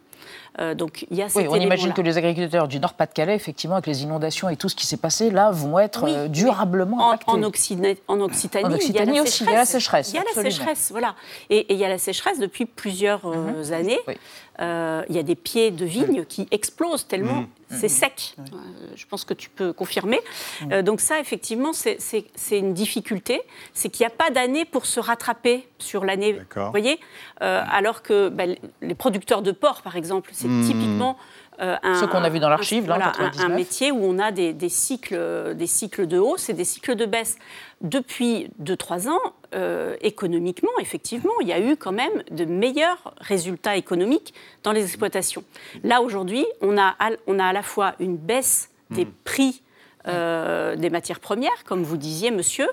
Euh, 0.58 0.74
donc 0.74 1.06
il 1.10 1.16
y 1.16 1.22
a 1.22 1.26
oui, 1.34 1.46
on 1.48 1.56
imagine 1.56 1.92
que 1.92 2.00
les 2.00 2.16
agriculteurs 2.16 2.68
du 2.68 2.80
Nord-Pas-de-Calais, 2.80 3.34
effectivement, 3.34 3.76
avec 3.76 3.86
les 3.86 4.02
inondations 4.02 4.48
et 4.48 4.56
tout 4.56 4.68
ce 4.68 4.76
qui 4.76 4.86
s'est 4.86 4.96
passé 4.96 5.30
là, 5.30 5.50
vont 5.50 5.78
être 5.78 6.08
euh, 6.08 6.28
durablement 6.28 7.10
impactés. 7.10 7.30
En, 7.30 7.42
Occitanie, 7.42 7.96
en 8.08 8.20
Occitanie, 8.20 8.78
il 8.88 8.94
y 8.94 8.98
a 8.98 9.04
la 9.04 9.22
aussi, 9.22 9.44
il 9.44 9.50
y 9.50 9.54
a 9.54 9.56
la 9.56 9.64
sécheresse. 9.66 10.12
Il 10.12 10.16
y 10.16 10.18
a 10.18 10.24
la 10.34 10.42
sécheresse, 10.42 10.88
voilà. 10.90 11.14
Et, 11.50 11.72
il 11.72 11.78
y 11.78 11.84
a 11.84 11.88
la 11.88 11.98
sécheresse 11.98 12.38
depuis 12.38 12.64
plusieurs 12.64 13.26
euh, 13.26 13.64
mhm. 13.64 13.72
années. 13.72 14.00
il 15.08 15.14
y 15.14 15.18
a 15.18 15.22
des 15.22 15.34
pieds 15.34 15.70
de 15.70 15.84
vignes 15.84 16.24
qui 16.24 16.48
explosent 16.50 17.06
tellement 17.06 17.42
mhm. 17.42 17.46
c'est 17.68 17.88
sec. 17.88 18.36
je 18.94 19.06
pense 19.06 19.24
que 19.24 19.34
tu 19.34 19.50
peux 19.50 19.74
confirmer. 19.74 20.20
Mhm. 20.62 20.82
donc 20.82 21.00
ça, 21.00 21.20
effectivement, 21.20 21.72
c'est 21.74 22.32
une 22.50 22.72
difficulté. 22.72 23.42
C'est 23.74 23.90
qu'il 23.90 24.06
n'y 24.06 24.12
a 24.12 24.16
pas 24.16 24.30
d'année 24.30 24.64
pour 24.64 24.86
se 24.86 25.00
rattraper 25.00 25.68
sur 25.78 26.06
l'année. 26.06 26.40
Vous 26.54 26.70
voyez 26.70 26.98
Alors 27.40 28.00
que 28.02 28.30
ben, 28.30 28.56
les 28.80 28.94
producteurs 28.94 29.42
de 29.42 29.52
porc, 29.52 29.82
par 29.82 29.96
exemple, 29.96 30.05
c'est 30.32 30.48
hmm. 30.48 30.64
typiquement 30.64 31.16
euh, 31.60 31.76
un, 31.82 31.94
Ce 32.00 32.04
qu'on 32.04 32.22
a 32.22 32.28
vu 32.28 32.38
dans 32.38 32.48
l'archive, 32.48 32.84
voilà, 32.84 33.12
un, 33.38 33.48
métier 33.48 33.90
où 33.90 34.00
on 34.02 34.18
a 34.18 34.30
des, 34.30 34.68
cycles, 34.68 35.54
des 35.54 35.66
cycles 35.66 36.06
de 36.06 36.18
hausse 36.18 36.48
et 36.48 36.52
des 36.52 36.64
cycles 36.64 36.96
de 36.96 37.06
baisse. 37.06 37.38
Depuis 37.80 38.48
2-3 38.62 39.08
ans, 39.08 39.20
euh, 39.54 39.96
économiquement, 40.02 40.70
effectivement, 40.80 41.32
il 41.40 41.48
y 41.48 41.52
a 41.52 41.60
eu 41.60 41.76
quand 41.76 41.92
même 41.92 42.22
de 42.30 42.44
meilleurs 42.44 43.14
résultats 43.18 43.76
économiques 43.76 44.34
dans 44.64 44.72
les 44.72 44.82
exploitations. 44.82 45.44
Là, 45.82 46.02
aujourd'hui, 46.02 46.44
on 46.60 46.76
a, 46.78 46.94
on 47.26 47.38
a 47.38 47.46
à 47.46 47.52
la 47.52 47.62
fois 47.62 47.94
une 48.00 48.16
baisse 48.16 48.70
des 48.90 49.06
hmm. 49.06 49.12
prix 49.24 49.62
euh, 50.08 50.76
des 50.76 50.90
matières 50.90 51.20
premières, 51.20 51.64
comme 51.64 51.82
vous 51.82 51.96
disiez, 51.96 52.30
monsieur, 52.30 52.68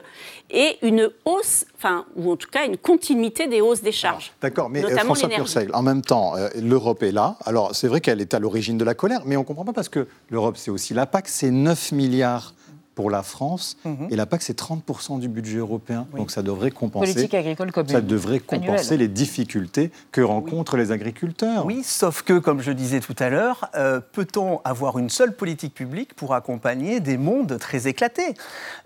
et 0.52 0.78
une 0.82 1.10
hausse, 1.25 1.66
enfin, 1.78 2.06
ou 2.16 2.32
en 2.32 2.36
tout 2.36 2.50
cas 2.50 2.66
une 2.66 2.78
continuité 2.78 3.48
des 3.48 3.62
hausses 3.62 3.82
des 3.82 3.92
charges. 3.92 4.34
D'accord, 4.42 4.70
mais 4.70 4.84
euh, 4.84 4.98
François 4.98 5.30
Purseigle, 5.30 5.72
en 5.74 5.82
même 5.82 6.02
temps, 6.02 6.36
euh, 6.36 6.50
l'Europe 6.62 7.02
est 7.04 7.12
là. 7.12 7.38
Alors, 7.46 7.75
c'est 7.75 7.88
vrai 7.88 8.02
qu'elle 8.02 8.22
est 8.22 8.34
à 8.34 8.40
l'origine 8.40 8.78
de 8.78 8.86
la 8.86 8.94
colère, 8.94 9.22
mais 9.25 9.36
on 9.36 9.42
ne 9.42 9.46
comprend 9.46 9.66
pas 9.66 9.74
parce 9.74 9.90
que 9.90 10.08
l'Europe, 10.30 10.58
c'est 10.58 10.72
aussi 10.72 10.94
la 10.94 11.06
PAC, 11.06 11.28
c'est 11.28 11.52
9 11.52 11.92
milliards 11.92 12.54
pour 12.96 13.10
la 13.10 13.24
France. 13.24 13.78
Mhm. 13.86 14.08
Et 14.12 14.16
la 14.16 14.26
PAC, 14.26 14.42
c'est 14.42 14.58
30% 14.58 15.20
du 15.20 15.28
budget 15.28 15.58
européen. 15.58 16.08
Donc 16.16 16.32
ça 16.32 16.42
devrait 16.42 16.72
compenser. 16.72 17.14
Politique 17.14 17.34
agricole 17.34 17.72
commune. 17.72 17.92
Ça 17.92 18.02
devrait 18.02 18.40
compenser 18.40 18.98
les 18.98 19.08
difficultés 19.08 19.92
que 20.12 20.22
rencontrent 20.22 20.78
les 20.78 20.92
agriculteurs. 20.92 21.66
Oui, 21.66 21.82
sauf 21.84 22.22
que, 22.22 22.40
comme 22.40 22.62
je 22.62 22.72
disais 22.72 23.00
tout 23.00 23.16
à 23.20 23.30
l'heure, 23.30 23.70
euh, 23.76 24.00
peut-on 24.12 24.60
avoir 24.64 25.00
une 25.00 25.10
seule 25.10 25.36
politique 25.36 25.74
publique 25.74 26.14
pour 26.14 26.34
accompagner 26.34 27.00
des 27.00 27.18
mondes 27.18 27.58
très 27.60 27.88
éclatés? 27.88 28.36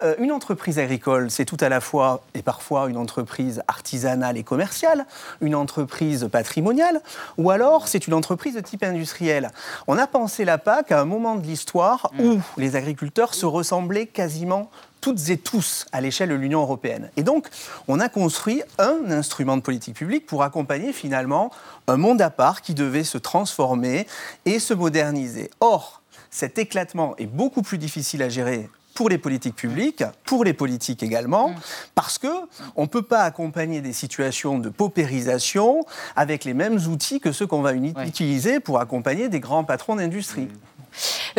Euh, 0.03 0.15
Une 0.19 0.31
entreprise 0.31 0.79
agricole, 0.79 1.29
c'est 1.29 1.45
tout 1.45 1.57
à 1.59 1.69
la 1.69 1.81
fois 1.81 2.23
et 2.33 2.41
parfois 2.41 2.89
une 2.89 2.97
entreprise 2.97 3.61
artisanale 3.67 4.37
et 4.37 4.43
commerciale, 4.43 5.05
une 5.41 5.55
entreprise 5.55 6.27
patrimoniale, 6.31 7.01
ou 7.37 7.51
alors 7.51 7.87
c'est 7.87 8.07
une 8.07 8.13
entreprise 8.13 8.55
de 8.55 8.61
type 8.61 8.83
industriel. 8.83 9.51
On 9.87 9.97
a 9.97 10.07
pensé 10.07 10.45
la 10.45 10.57
PAC 10.57 10.91
à 10.91 11.01
un 11.01 11.05
moment 11.05 11.35
de 11.35 11.45
l'histoire 11.45 12.11
où 12.19 12.39
les 12.57 12.75
agriculteurs 12.75 13.33
se 13.33 13.45
ressemblaient 13.45 13.96
quasiment 14.05 14.69
toutes 15.01 15.29
et 15.29 15.37
tous 15.37 15.85
à 15.91 16.01
l'échelle 16.01 16.29
de 16.29 16.35
l'Union 16.35 16.61
européenne. 16.61 17.11
Et 17.17 17.23
donc, 17.23 17.47
on 17.87 17.99
a 17.99 18.09
construit 18.09 18.61
un 18.77 19.11
instrument 19.11 19.57
de 19.57 19.61
politique 19.61 19.95
publique 19.95 20.25
pour 20.25 20.43
accompagner 20.43 20.93
finalement 20.93 21.51
un 21.87 21.97
monde 21.97 22.21
à 22.21 22.29
part 22.29 22.61
qui 22.61 22.73
devait 22.73 23.03
se 23.03 23.17
transformer 23.17 24.07
et 24.45 24.59
se 24.59 24.73
moderniser. 24.73 25.49
Or, 25.59 26.01
cet 26.29 26.57
éclatement 26.57 27.15
est 27.17 27.25
beaucoup 27.25 27.61
plus 27.61 27.77
difficile 27.77 28.21
à 28.21 28.29
gérer 28.29 28.69
pour 28.97 29.09
les 29.09 29.19
politiques 29.19 29.55
publiques, 29.55 30.03
pour 30.25 30.43
les 30.43 30.53
politiques 30.53 31.03
également, 31.03 31.53
parce 31.93 32.17
que 32.17 32.27
on 32.75 32.83
ne 32.83 32.87
peut 32.87 33.03
pas 33.03 33.21
accompagner 33.21 33.79
des 33.79 33.93
situations 33.93 34.57
de 34.57 34.69
paupérisation 34.69 35.85
avec 36.15 36.45
les 36.45 36.55
mêmes 36.55 36.79
outils 36.87 37.19
que 37.19 37.31
ceux 37.31 37.45
qu'on 37.45 37.61
va 37.61 37.73
utiliser 37.73 38.59
pour 38.59 38.79
accompagner 38.79 39.29
des 39.29 39.39
grands 39.39 39.63
patrons 39.63 39.97
d'industrie. 39.97 40.47
Euh, 40.51 40.76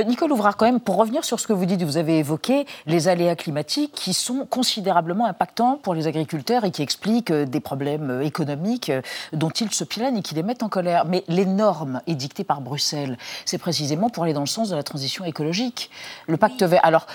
Nicole 0.05 0.33
Ouvrard, 0.33 0.57
quand 0.57 0.67
même, 0.67 0.81
pour 0.81 0.97
revenir 0.97 1.25
sur 1.25 1.41
ce 1.41 1.47
que 1.47 1.53
vous 1.53 1.67
dites, 1.67 1.83
vous 1.83 1.97
avez 1.97 2.19
évoqué 2.19 2.67
les 2.87 3.09
aléas 3.09 3.37
climatiques 3.37 3.93
qui 3.93 4.13
sont 4.13 4.47
considérablement 4.47 5.27
impactants 5.27 5.79
pour 5.83 5.95
les 5.95 6.07
agriculteurs 6.07 6.65
et 6.65 6.71
qui 6.71 6.83
expliquent 6.83 7.31
euh, 7.31 7.45
des 7.45 7.61
problèmes 7.61 8.11
euh, 8.11 8.25
économiques 8.25 8.91
euh, 8.91 9.03
dont 9.33 9.51
ils 9.51 9.73
se 9.73 9.85
plaignent 9.85 10.19
et 10.19 10.23
qui 10.23 10.35
les 10.35 10.43
mettent 10.43 10.63
en 10.63 10.69
colère. 10.69 11.05
Mais 11.05 11.25
les 11.29 11.47
normes 11.47 12.01
édictées 12.07 12.45
par 12.45 12.61
Bruxelles, 12.61 13.19
c'est 13.45 13.59
précisément 13.59 14.11
pour 14.11 14.25
aller 14.25 14.33
dans 14.33 14.41
le 14.41 14.47
sens 14.47 14.71
de 14.71 14.77
la 14.77 14.83
transition 14.83 15.25
écologique. 15.25 15.91
Le 16.27 16.37
pacte 16.37 16.63
vert. 16.63 16.81
Alors, 16.85 17.07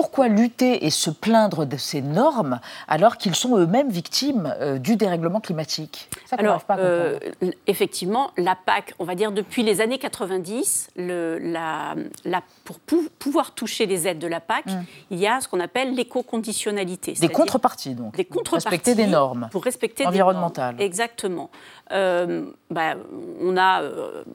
pourquoi 0.00 0.28
lutter 0.28 0.86
et 0.86 0.90
se 0.90 1.10
plaindre 1.10 1.66
de 1.66 1.76
ces 1.76 2.00
normes 2.00 2.58
alors 2.88 3.18
qu'ils 3.18 3.34
sont 3.34 3.58
eux-mêmes 3.58 3.90
victimes 3.90 4.54
euh, 4.58 4.78
du 4.78 4.96
dérèglement 4.96 5.40
climatique? 5.40 6.08
Ça 6.24 6.36
Alors, 6.38 6.52
n'arrive 6.52 6.64
pas 6.64 6.74
à 6.74 6.78
euh, 6.78 7.18
effectivement, 7.66 8.30
la 8.38 8.56
PAC, 8.56 8.94
on 8.98 9.04
va 9.04 9.14
dire 9.14 9.30
depuis 9.30 9.62
les 9.62 9.82
années 9.82 9.98
90, 9.98 10.88
le- 10.96 11.36
la- 11.38 11.96
la- 12.24 12.40
pour 12.64 12.78
pou- 12.78 13.08
pouvoir 13.18 13.50
toucher 13.52 13.84
les 13.84 14.08
aides 14.08 14.18
de 14.18 14.26
la 14.26 14.40
PAC, 14.40 14.64
il 15.10 15.18
y 15.18 15.26
a 15.26 15.42
ce 15.42 15.48
qu'on 15.48 15.60
appelle 15.60 15.94
l'éco-conditionnalité. 15.94 17.12
Des 17.12 17.28
contreparties, 17.28 17.94
donc. 17.94 18.16
Des 18.16 18.24
contreparties. 18.24 18.68
Respecter 18.68 18.94
des 18.94 19.06
normes 19.06 19.48
Pour 19.52 19.64
respecter 19.64 20.06
environnementales. 20.06 20.76
Des 20.76 20.82
normes. 20.84 20.86
Exactement. 20.86 21.50
Euh, 21.92 22.44
bah, 22.70 22.94
on 23.42 23.56
a, 23.58 23.82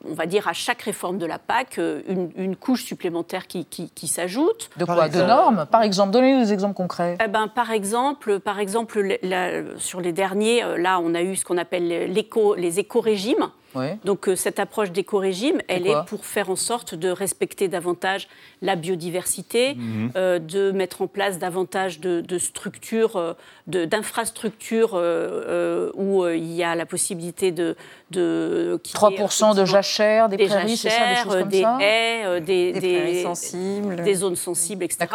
on 0.08 0.12
va 0.14 0.26
dire, 0.26 0.46
à 0.46 0.52
chaque 0.52 0.82
réforme 0.82 1.18
de 1.18 1.26
la 1.26 1.38
PAC, 1.40 1.78
une, 1.78 2.30
une 2.36 2.54
couche 2.54 2.84
supplémentaire 2.84 3.46
qui, 3.46 3.64
qui- 3.64 3.90
qui 3.90 4.06
s'ajoute. 4.06 4.68
De 4.76 4.84
quoi? 4.84 5.08
De 5.08 5.22
normes 5.22 5.55
Par 5.64 5.82
exemple, 5.82 6.12
donnez-nous 6.12 6.44
des 6.44 6.52
exemples 6.52 6.74
concrets. 6.74 7.16
Eh 7.24 7.28
ben, 7.28 7.48
par 7.48 7.70
exemple, 7.70 8.40
par 8.40 8.58
exemple 8.58 9.18
sur 9.78 10.00
les 10.00 10.12
derniers, 10.12 10.62
euh, 10.62 10.76
là, 10.76 11.00
on 11.02 11.14
a 11.14 11.22
eu 11.22 11.36
ce 11.36 11.44
qu'on 11.44 11.56
appelle 11.56 11.88
les 11.88 12.78
éco-régimes. 12.78 13.48
Donc 14.04 14.28
euh, 14.28 14.36
cette 14.36 14.58
approche 14.58 14.90
d'éco-régime, 14.90 15.60
elle 15.68 15.86
est 15.86 16.04
pour 16.06 16.24
faire 16.24 16.50
en 16.50 16.56
sorte 16.56 16.94
de 16.94 17.08
respecter 17.08 17.68
davantage 17.68 18.28
la 18.62 18.76
biodiversité, 18.76 19.74
Mhm. 19.74 20.10
euh, 20.16 20.38
de 20.38 20.70
mettre 20.72 21.02
en 21.02 21.06
place 21.06 21.38
davantage 21.38 22.00
de, 22.00 22.20
de 22.20 22.38
structures, 22.38 23.16
euh, 23.16 23.34
d'infrastructures 23.66 24.92
euh, 24.94 25.90
où 25.94 26.26
il 26.28 26.52
y 26.52 26.62
a 26.62 26.74
la 26.74 26.86
possibilité 26.86 27.52
de... 27.52 27.76
de 28.10 28.80
qu'il 28.82 28.94
y 28.94 29.14
ait, 29.14 29.16
3% 29.18 29.54
de 29.56 29.64
jachères, 29.64 30.28
des, 30.28 30.36
des 30.36 30.46
prairies, 30.46 30.76
c'est 30.76 30.90
ça, 30.90 30.96
des 30.98 31.04
jachères, 31.04 31.24
choses 31.24 31.38
comme 31.40 31.48
des 31.48 31.62
ça 31.62 31.78
haies, 31.80 32.40
des, 32.40 32.72
Des 32.72 32.80
prairies 32.80 33.22
sensibles. 33.22 34.02
des 34.02 34.14
zones 34.14 34.36
sensibles, 34.36 34.84
etc. 34.84 35.06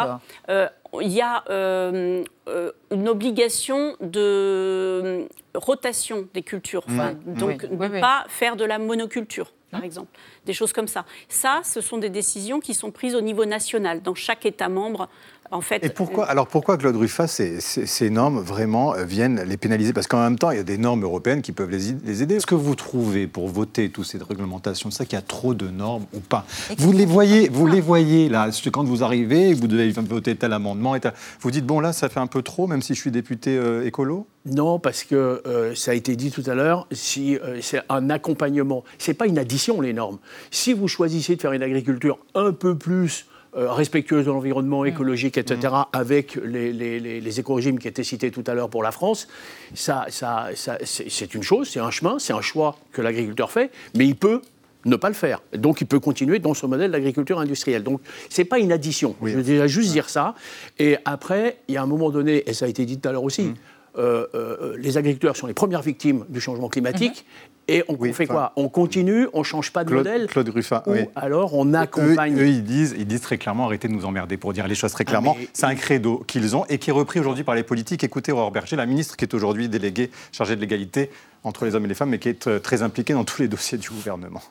Euh, 0.94 1.02
il 1.02 1.10
y 1.12 1.20
a 1.20 1.42
euh, 1.50 2.22
euh, 2.48 2.70
une 2.90 3.08
obligation 3.08 3.96
de 4.00 5.26
rotation 5.54 6.28
des 6.34 6.42
cultures, 6.42 6.84
Mmh. 6.88 7.34
donc 7.38 7.60
Oui. 7.62 7.68
ne 7.70 7.76
Oui, 7.76 7.86
oui. 7.92 8.00
pas 8.00 8.24
faire 8.28 8.56
de 8.56 8.64
la 8.64 8.78
monoculture, 8.78 9.52
par 9.72 9.82
exemple, 9.82 10.10
des 10.46 10.52
choses 10.52 10.72
comme 10.72 10.86
ça. 10.86 11.04
Ça, 11.28 11.62
ce 11.64 11.80
sont 11.80 11.96
des 11.98 12.10
décisions 12.10 12.60
qui 12.60 12.74
sont 12.74 12.90
prises 12.90 13.14
au 13.16 13.22
niveau 13.22 13.46
national, 13.46 14.02
dans 14.02 14.14
chaque 14.14 14.44
État 14.46 14.68
membre. 14.68 15.08
En 15.50 15.60
fait, 15.60 15.84
Et 15.84 15.90
pourquoi, 15.90 16.26
alors 16.26 16.46
pourquoi 16.46 16.78
Claude 16.78 16.96
Ruffat, 16.96 17.26
ces, 17.26 17.60
ces- 17.60 17.84
ces 17.84 18.08
normes 18.08 18.40
vraiment 18.40 18.94
euh, 18.94 19.04
viennent 19.04 19.42
les 19.42 19.58
pénaliser? 19.58 19.92
Parce 19.92 20.06
qu'en 20.06 20.22
même 20.22 20.38
temps, 20.38 20.50
il 20.50 20.56
y 20.56 20.60
a 20.60 20.62
des 20.62 20.78
normes 20.78 21.02
européennes 21.02 21.42
qui 21.42 21.52
peuvent 21.52 21.68
les, 21.68 21.92
les 22.04 22.22
aider. 22.22 22.36
Est-ce 22.36 22.46
que 22.46 22.54
vous 22.54 22.74
trouvez, 22.74 23.26
pour 23.26 23.48
voter 23.48 23.90
toutes 23.90 24.06
ces 24.06 24.16
réglementations, 24.18 24.90
ça 24.90 25.04
qu'il 25.04 25.16
y 25.16 25.18
a 25.18 25.22
trop 25.22 25.52
de 25.52 25.68
normes 25.68 26.06
ou 26.14 26.20
pas? 26.20 26.46
Vous 26.78 26.92
les 26.92 27.04
voyez, 27.04 27.50
vous 27.50 27.66
les 27.66 27.82
voyez 27.82 28.28
là, 28.30 28.50
c'est 28.50 28.70
quand 28.70 28.84
vous 28.84 29.02
arrivez, 29.02 29.52
vous 29.52 29.66
devez 29.66 29.90
voter 29.90 30.36
tel 30.36 30.52
amendement, 30.54 30.94
et 30.94 31.00
tel- 31.00 31.12
vous 31.40 31.50
dites 31.50 31.66
bon 31.66 31.80
là, 31.80 31.92
ça 31.92 32.08
fait 32.08 32.20
un 32.20 32.26
peu 32.26 32.40
trop, 32.42 32.66
même 32.66 32.80
si 32.80 32.94
je 32.94 33.00
suis 33.00 33.10
député 33.10 33.56
euh, 33.58 33.86
écolo? 33.86 34.26
Non, 34.44 34.78
parce 34.80 35.04
que 35.04 35.40
euh, 35.46 35.74
ça 35.74 35.92
a 35.92 35.94
été 35.94 36.16
dit 36.16 36.32
tout 36.32 36.42
à 36.46 36.54
l'heure, 36.54 36.88
si 36.90 37.36
euh, 37.36 37.60
c'est 37.60 37.80
un 37.88 38.10
accompagnement, 38.10 38.82
c'est 38.98 39.14
pas 39.14 39.26
une 39.26 39.38
addition 39.38 39.80
les 39.80 39.92
normes. 39.92 40.18
Si 40.50 40.72
vous 40.72 40.88
choisissez 40.88 41.36
de 41.36 41.40
faire 41.40 41.52
une 41.52 41.62
agriculture 41.62 42.18
un 42.34 42.52
peu 42.52 42.76
plus 42.76 43.26
euh, 43.54 43.70
respectueuse 43.70 44.24
de 44.24 44.30
l'environnement, 44.30 44.84
écologique, 44.84 45.38
etc., 45.38 45.74
avec 45.92 46.34
les, 46.36 46.72
les, 46.72 46.98
les, 46.98 47.20
les 47.20 47.40
éco-régimes 47.40 47.78
qui 47.78 47.86
étaient 47.86 48.02
cités 48.02 48.32
tout 48.32 48.42
à 48.46 48.54
l'heure 48.54 48.70
pour 48.70 48.82
la 48.82 48.90
France, 48.90 49.28
ça, 49.74 50.06
ça, 50.08 50.48
ça, 50.56 50.78
c'est 50.82 51.08
c'est 51.08 51.34
une 51.34 51.42
chose, 51.42 51.68
c'est 51.68 51.80
un 51.80 51.90
chemin, 51.90 52.18
c'est 52.18 52.32
un 52.32 52.40
choix 52.40 52.76
que 52.92 53.00
l'agriculteur 53.00 53.52
fait, 53.52 53.70
mais 53.94 54.06
il 54.06 54.16
peut 54.16 54.40
ne 54.86 54.96
pas 54.96 55.08
le 55.08 55.14
faire. 55.14 55.40
Donc 55.52 55.80
il 55.80 55.86
peut 55.86 56.00
continuer 56.00 56.38
dans 56.38 56.54
ce 56.54 56.66
modèle 56.66 56.90
d'agriculture 56.90 57.38
industrielle. 57.38 57.82
Donc 57.84 58.00
c'est 58.28 58.44
pas 58.44 58.58
une 58.58 58.72
addition. 58.72 59.14
Je 59.22 59.36
veux 59.36 59.42
déjà 59.42 59.66
juste 59.66 59.92
dire 59.92 60.08
ça. 60.08 60.34
Et 60.78 60.96
après, 61.04 61.58
il 61.68 61.74
y 61.74 61.76
a 61.76 61.82
un 61.82 61.86
moment 61.86 62.10
donné, 62.10 62.48
et 62.48 62.52
ça 62.54 62.64
a 62.64 62.68
été 62.68 62.84
dit 62.84 62.98
tout 62.98 63.08
à 63.08 63.12
l'heure 63.12 63.22
aussi, 63.22 63.48
euh, 63.48 63.54
les 63.96 64.96
agriculteurs 64.98 65.36
sont 65.36 65.46
les 65.46 65.54
premières 65.54 65.82
victimes 65.82 66.24
du 66.28 66.40
changement 66.40 66.68
climatique. 66.68 67.24
Et 67.68 67.84
on, 67.88 67.96
on 67.98 68.12
fait 68.12 68.26
quoi? 68.26 68.52
On 68.56 68.68
continue, 68.68 69.28
on 69.34 69.44
change 69.44 69.72
pas 69.72 69.84
de 69.84 69.90
Claude, 69.90 70.04
modèle. 70.04 70.26
Claude 70.26 70.48
Ruffat, 70.48 70.82
ou 70.86 70.92
oui. 70.92 71.00
alors 71.14 71.54
on 71.54 71.74
accompagne. 71.74 72.34
Eux, 72.36 72.42
eux, 72.42 72.48
ils, 72.48 72.64
disent, 72.64 72.94
ils 72.98 73.06
disent 73.06 73.20
très 73.20 73.38
clairement 73.38 73.66
arrêtez 73.66 73.86
de 73.86 73.92
nous 73.92 74.04
emmerder 74.04 74.36
pour 74.36 74.52
dire 74.52 74.66
les 74.66 74.74
choses 74.74 74.90
très 74.90 75.04
clairement. 75.04 75.36
mais- 75.38 75.48
C'est 75.52 75.66
un 75.66 75.76
credo 75.76 76.24
qu'ils 76.26 76.56
ont 76.56 76.64
et 76.68 76.78
qui 76.78 76.90
est 76.90 76.92
repris 76.92 77.20
aujourd'hui 77.20 77.44
par 77.44 77.54
les 77.54 77.62
politiques. 77.62 78.02
Écoutez 78.02 78.32
Aurore 78.32 78.50
Berger, 78.50 78.74
la 78.74 78.84
ministre 78.86 79.16
qui 79.16 79.24
est 79.24 79.32
aujourd'hui 79.32 79.68
déléguée 79.68 80.10
chargée 80.32 80.56
de 80.56 80.60
l'égalité 80.60 81.10
entre 81.44 81.64
les 81.64 81.76
hommes 81.76 81.84
et 81.84 81.88
les 81.88 81.94
femmes, 81.94 82.10
mais 82.10 82.18
qui 82.18 82.28
est 82.30 82.48
euh, 82.48 82.58
très 82.58 82.82
impliquée 82.82 83.12
dans 83.12 83.24
tous 83.24 83.40
les 83.42 83.48
dossiers 83.48 83.78
du 83.78 83.90
gouvernement. 83.90 84.42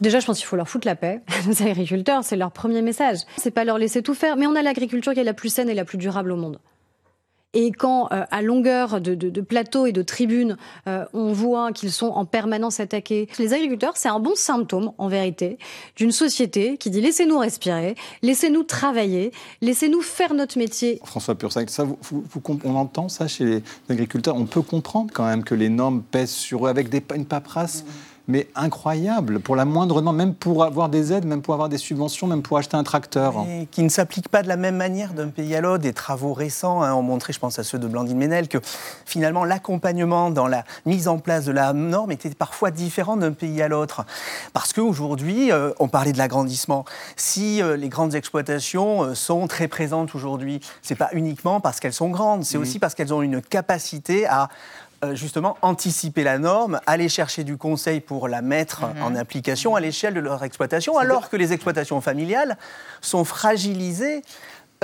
Déjà, 0.00 0.18
je 0.20 0.26
pense 0.26 0.38
qu'il 0.38 0.46
faut 0.46 0.56
leur 0.56 0.68
foutre 0.68 0.86
la 0.86 0.96
paix. 0.96 1.20
Nos 1.46 1.62
agriculteurs, 1.62 2.24
c'est 2.24 2.36
leur 2.36 2.50
premier 2.50 2.82
message. 2.82 3.18
C'est 3.36 3.50
pas 3.52 3.64
leur 3.64 3.78
laisser 3.78 4.02
tout 4.02 4.14
faire, 4.14 4.36
mais 4.36 4.46
on 4.48 4.56
a 4.56 4.62
l'agriculture 4.62 5.12
qui 5.14 5.20
est 5.20 5.24
la 5.24 5.34
plus 5.34 5.48
saine 5.48 5.68
et 5.68 5.74
la 5.74 5.84
plus 5.84 5.98
durable 5.98 6.32
au 6.32 6.36
monde. 6.36 6.58
Et 7.54 7.72
quand, 7.72 8.08
euh, 8.12 8.24
à 8.30 8.42
longueur 8.42 9.00
de, 9.00 9.40
plateaux 9.40 9.86
et 9.86 9.92
de 9.92 10.02
tribunes, 10.02 10.58
euh, 10.86 11.06
on 11.14 11.32
voit 11.32 11.72
qu'ils 11.72 11.92
sont 11.92 12.08
en 12.08 12.26
permanence 12.26 12.78
attaqués, 12.78 13.26
les 13.38 13.54
agriculteurs, 13.54 13.96
c'est 13.96 14.10
un 14.10 14.20
bon 14.20 14.34
symptôme, 14.34 14.92
en 14.98 15.08
vérité, 15.08 15.58
d'une 15.96 16.12
société 16.12 16.76
qui 16.76 16.90
dit 16.90 17.00
laissez-nous 17.00 17.38
respirer, 17.38 17.94
laissez-nous 18.20 18.64
travailler, 18.64 19.32
laissez-nous 19.62 20.02
faire 20.02 20.34
notre 20.34 20.58
métier. 20.58 21.00
François 21.04 21.36
Pursac, 21.36 21.70
ça, 21.70 21.86
on 22.64 22.74
entend 22.74 23.08
ça 23.08 23.26
chez 23.28 23.44
les 23.44 23.62
agriculteurs. 23.88 24.36
On 24.36 24.44
peut 24.44 24.62
comprendre 24.62 25.10
quand 25.14 25.24
même 25.24 25.42
que 25.42 25.54
les 25.54 25.70
normes 25.70 26.02
pèsent 26.02 26.30
sur 26.30 26.66
eux 26.66 26.68
avec 26.68 26.94
une 27.14 27.24
paperasse. 27.24 27.84
Mais 28.28 28.46
incroyable, 28.54 29.40
pour 29.40 29.56
la 29.56 29.64
moindre 29.64 30.02
norme, 30.02 30.16
même 30.16 30.34
pour 30.34 30.62
avoir 30.62 30.90
des 30.90 31.14
aides, 31.14 31.24
même 31.24 31.40
pour 31.40 31.54
avoir 31.54 31.70
des 31.70 31.78
subventions, 31.78 32.26
même 32.26 32.42
pour 32.42 32.58
acheter 32.58 32.76
un 32.76 32.84
tracteur. 32.84 33.34
Et 33.48 33.66
qui 33.70 33.82
ne 33.82 33.88
s'applique 33.88 34.28
pas 34.28 34.42
de 34.42 34.48
la 34.48 34.56
même 34.56 34.76
manière 34.76 35.14
d'un 35.14 35.28
pays 35.28 35.54
à 35.54 35.62
l'autre. 35.62 35.82
Des 35.82 35.94
travaux 35.94 36.34
récents 36.34 36.82
hein, 36.82 36.92
ont 36.92 37.02
montré, 37.02 37.32
je 37.32 37.38
pense 37.38 37.58
à 37.58 37.64
ceux 37.64 37.78
de 37.78 37.86
Blandine 37.86 38.18
Ménel, 38.18 38.48
que 38.48 38.58
finalement 39.06 39.44
l'accompagnement 39.44 40.30
dans 40.30 40.46
la 40.46 40.64
mise 40.84 41.08
en 41.08 41.18
place 41.18 41.46
de 41.46 41.52
la 41.52 41.72
norme 41.72 42.12
était 42.12 42.28
parfois 42.30 42.70
différent 42.70 43.16
d'un 43.16 43.32
pays 43.32 43.62
à 43.62 43.68
l'autre. 43.68 44.04
Parce 44.52 44.72
qu'aujourd'hui, 44.72 45.50
euh, 45.50 45.72
on 45.78 45.88
parlait 45.88 46.12
de 46.12 46.18
l'agrandissement. 46.18 46.84
Si 47.16 47.62
euh, 47.62 47.76
les 47.76 47.88
grandes 47.88 48.14
exploitations 48.14 49.04
euh, 49.04 49.14
sont 49.14 49.46
très 49.46 49.68
présentes 49.68 50.14
aujourd'hui, 50.14 50.60
c'est 50.82 50.94
pas 50.94 51.08
uniquement 51.12 51.60
parce 51.60 51.80
qu'elles 51.80 51.92
sont 51.94 52.10
grandes, 52.10 52.44
c'est 52.44 52.58
aussi 52.58 52.78
parce 52.78 52.94
qu'elles 52.94 53.14
ont 53.14 53.22
une 53.22 53.40
capacité 53.40 54.26
à 54.26 54.48
euh, 55.04 55.14
justement 55.14 55.56
anticiper 55.62 56.24
la 56.24 56.38
norme, 56.38 56.80
aller 56.86 57.08
chercher 57.08 57.44
du 57.44 57.56
conseil 57.56 58.00
pour 58.00 58.26
la 58.28 58.42
mettre 58.42 58.84
en 59.00 59.14
application 59.14 59.76
à 59.76 59.80
l'échelle 59.80 60.14
de 60.14 60.20
leur 60.20 60.42
exploitation, 60.42 60.98
alors 60.98 61.30
que 61.30 61.36
les 61.36 61.52
exploitations 61.52 62.00
familiales 62.00 62.58
sont 63.00 63.24
fragilisées 63.24 64.22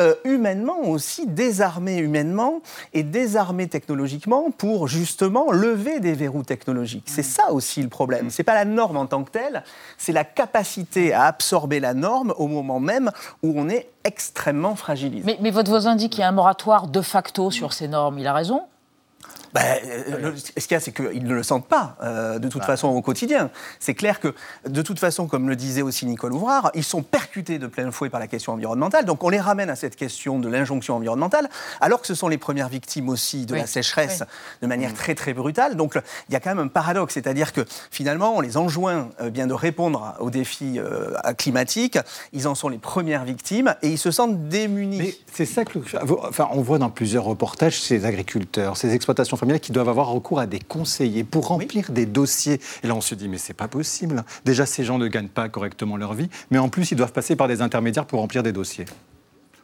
euh, 0.00 0.14
humainement 0.24 0.80
aussi, 0.88 1.26
désarmer 1.28 1.98
humainement 1.98 2.62
et 2.94 3.04
désarmer 3.04 3.68
technologiquement 3.68 4.50
pour 4.50 4.88
justement 4.88 5.52
lever 5.52 6.00
des 6.00 6.14
verrous 6.14 6.42
technologiques. 6.42 7.04
C'est 7.06 7.22
ça 7.22 7.52
aussi 7.52 7.80
le 7.80 7.88
problème. 7.88 8.28
C'est 8.28 8.42
pas 8.42 8.54
la 8.54 8.64
norme 8.64 8.96
en 8.96 9.06
tant 9.06 9.22
que 9.22 9.30
telle, 9.30 9.62
c'est 9.96 10.12
la 10.12 10.24
capacité 10.24 11.12
à 11.12 11.26
absorber 11.26 11.78
la 11.78 11.94
norme 11.94 12.34
au 12.38 12.48
moment 12.48 12.80
même 12.80 13.12
où 13.44 13.54
on 13.56 13.68
est 13.68 13.88
extrêmement 14.02 14.74
fragilisé. 14.74 15.22
Mais, 15.24 15.38
mais 15.40 15.52
votre 15.52 15.70
voisin 15.70 15.94
dit 15.94 16.10
qu'il 16.10 16.20
y 16.20 16.24
a 16.24 16.28
un 16.28 16.32
moratoire 16.32 16.88
de 16.88 17.00
facto 17.00 17.52
sur 17.52 17.72
ces 17.72 17.86
normes. 17.86 18.18
Il 18.18 18.26
a 18.26 18.32
raison 18.32 18.62
ben, 19.54 19.78
euh, 19.86 20.32
ce 20.36 20.66
qu'il 20.66 20.72
y 20.72 20.74
a, 20.74 20.80
c'est 20.80 20.92
qu'ils 20.92 21.24
ne 21.24 21.32
le 21.32 21.44
sentent 21.44 21.68
pas, 21.68 21.96
euh, 22.02 22.40
de 22.40 22.48
toute 22.48 22.62
bah. 22.62 22.66
façon, 22.66 22.88
au 22.88 23.00
quotidien. 23.02 23.50
C'est 23.78 23.94
clair 23.94 24.18
que, 24.18 24.34
de 24.68 24.82
toute 24.82 24.98
façon, 24.98 25.28
comme 25.28 25.48
le 25.48 25.54
disait 25.54 25.82
aussi 25.82 26.06
Nicole 26.06 26.32
Ouvrard, 26.32 26.72
ils 26.74 26.82
sont 26.82 27.02
percutés 27.02 27.60
de 27.60 27.68
plein 27.68 27.92
fouet 27.92 28.10
par 28.10 28.18
la 28.18 28.26
question 28.26 28.52
environnementale. 28.52 29.04
Donc, 29.04 29.22
on 29.22 29.28
les 29.28 29.38
ramène 29.38 29.70
à 29.70 29.76
cette 29.76 29.94
question 29.94 30.40
de 30.40 30.48
l'injonction 30.48 30.96
environnementale, 30.96 31.48
alors 31.80 32.00
que 32.00 32.08
ce 32.08 32.16
sont 32.16 32.26
les 32.26 32.36
premières 32.36 32.68
victimes 32.68 33.08
aussi 33.08 33.46
de 33.46 33.54
la 33.54 33.68
sécheresse 33.68 34.24
de 34.60 34.66
manière 34.66 34.90
mm. 34.90 34.94
très, 34.94 35.14
très 35.14 35.32
brutale. 35.32 35.76
Donc, 35.76 35.94
il 36.28 36.32
y 36.32 36.36
a 36.36 36.40
quand 36.40 36.50
même 36.50 36.66
un 36.66 36.68
paradoxe, 36.68 37.14
c'est-à-dire 37.14 37.52
que, 37.52 37.64
finalement, 37.92 38.36
on 38.36 38.40
les 38.40 38.56
enjoint 38.56 39.10
euh, 39.20 39.30
bien 39.30 39.46
de 39.46 39.54
répondre 39.54 40.16
aux 40.18 40.30
défis 40.30 40.80
climatiques. 41.38 41.98
Ils 42.32 42.48
en 42.48 42.56
sont 42.56 42.68
les 42.68 42.78
premières 42.78 43.24
victimes 43.24 43.76
et 43.82 43.88
ils 43.88 43.98
se 43.98 44.10
sentent 44.10 44.48
démunis. 44.48 44.98
Mais 44.98 45.14
c'est 45.32 45.46
ça 45.46 45.64
que. 45.64 45.78
Enfin, 46.26 46.48
on 46.50 46.60
voit 46.60 46.78
dans 46.78 46.90
plusieurs 46.90 47.24
reportages 47.24 47.80
ces 47.80 48.04
agriculteurs, 48.04 48.76
ces 48.76 48.92
exploitations 49.22 49.58
qui 49.58 49.72
doivent 49.72 49.88
avoir 49.88 50.08
recours 50.08 50.40
à 50.40 50.46
des 50.46 50.58
conseillers 50.58 51.24
pour 51.24 51.48
remplir 51.48 51.90
des 51.90 52.06
dossiers. 52.06 52.60
Et 52.82 52.86
là, 52.86 52.94
on 52.94 53.00
se 53.00 53.14
dit, 53.14 53.28
mais 53.28 53.38
c'est 53.38 53.54
pas 53.54 53.68
possible. 53.68 54.24
Déjà, 54.44 54.66
ces 54.66 54.84
gens 54.84 54.98
ne 54.98 55.08
gagnent 55.08 55.28
pas 55.28 55.48
correctement 55.48 55.96
leur 55.96 56.14
vie, 56.14 56.28
mais 56.50 56.58
en 56.58 56.68
plus, 56.68 56.90
ils 56.90 56.96
doivent 56.96 57.12
passer 57.12 57.36
par 57.36 57.48
des 57.48 57.62
intermédiaires 57.62 58.06
pour 58.06 58.20
remplir 58.20 58.42
des 58.42 58.52
dossiers. 58.52 58.84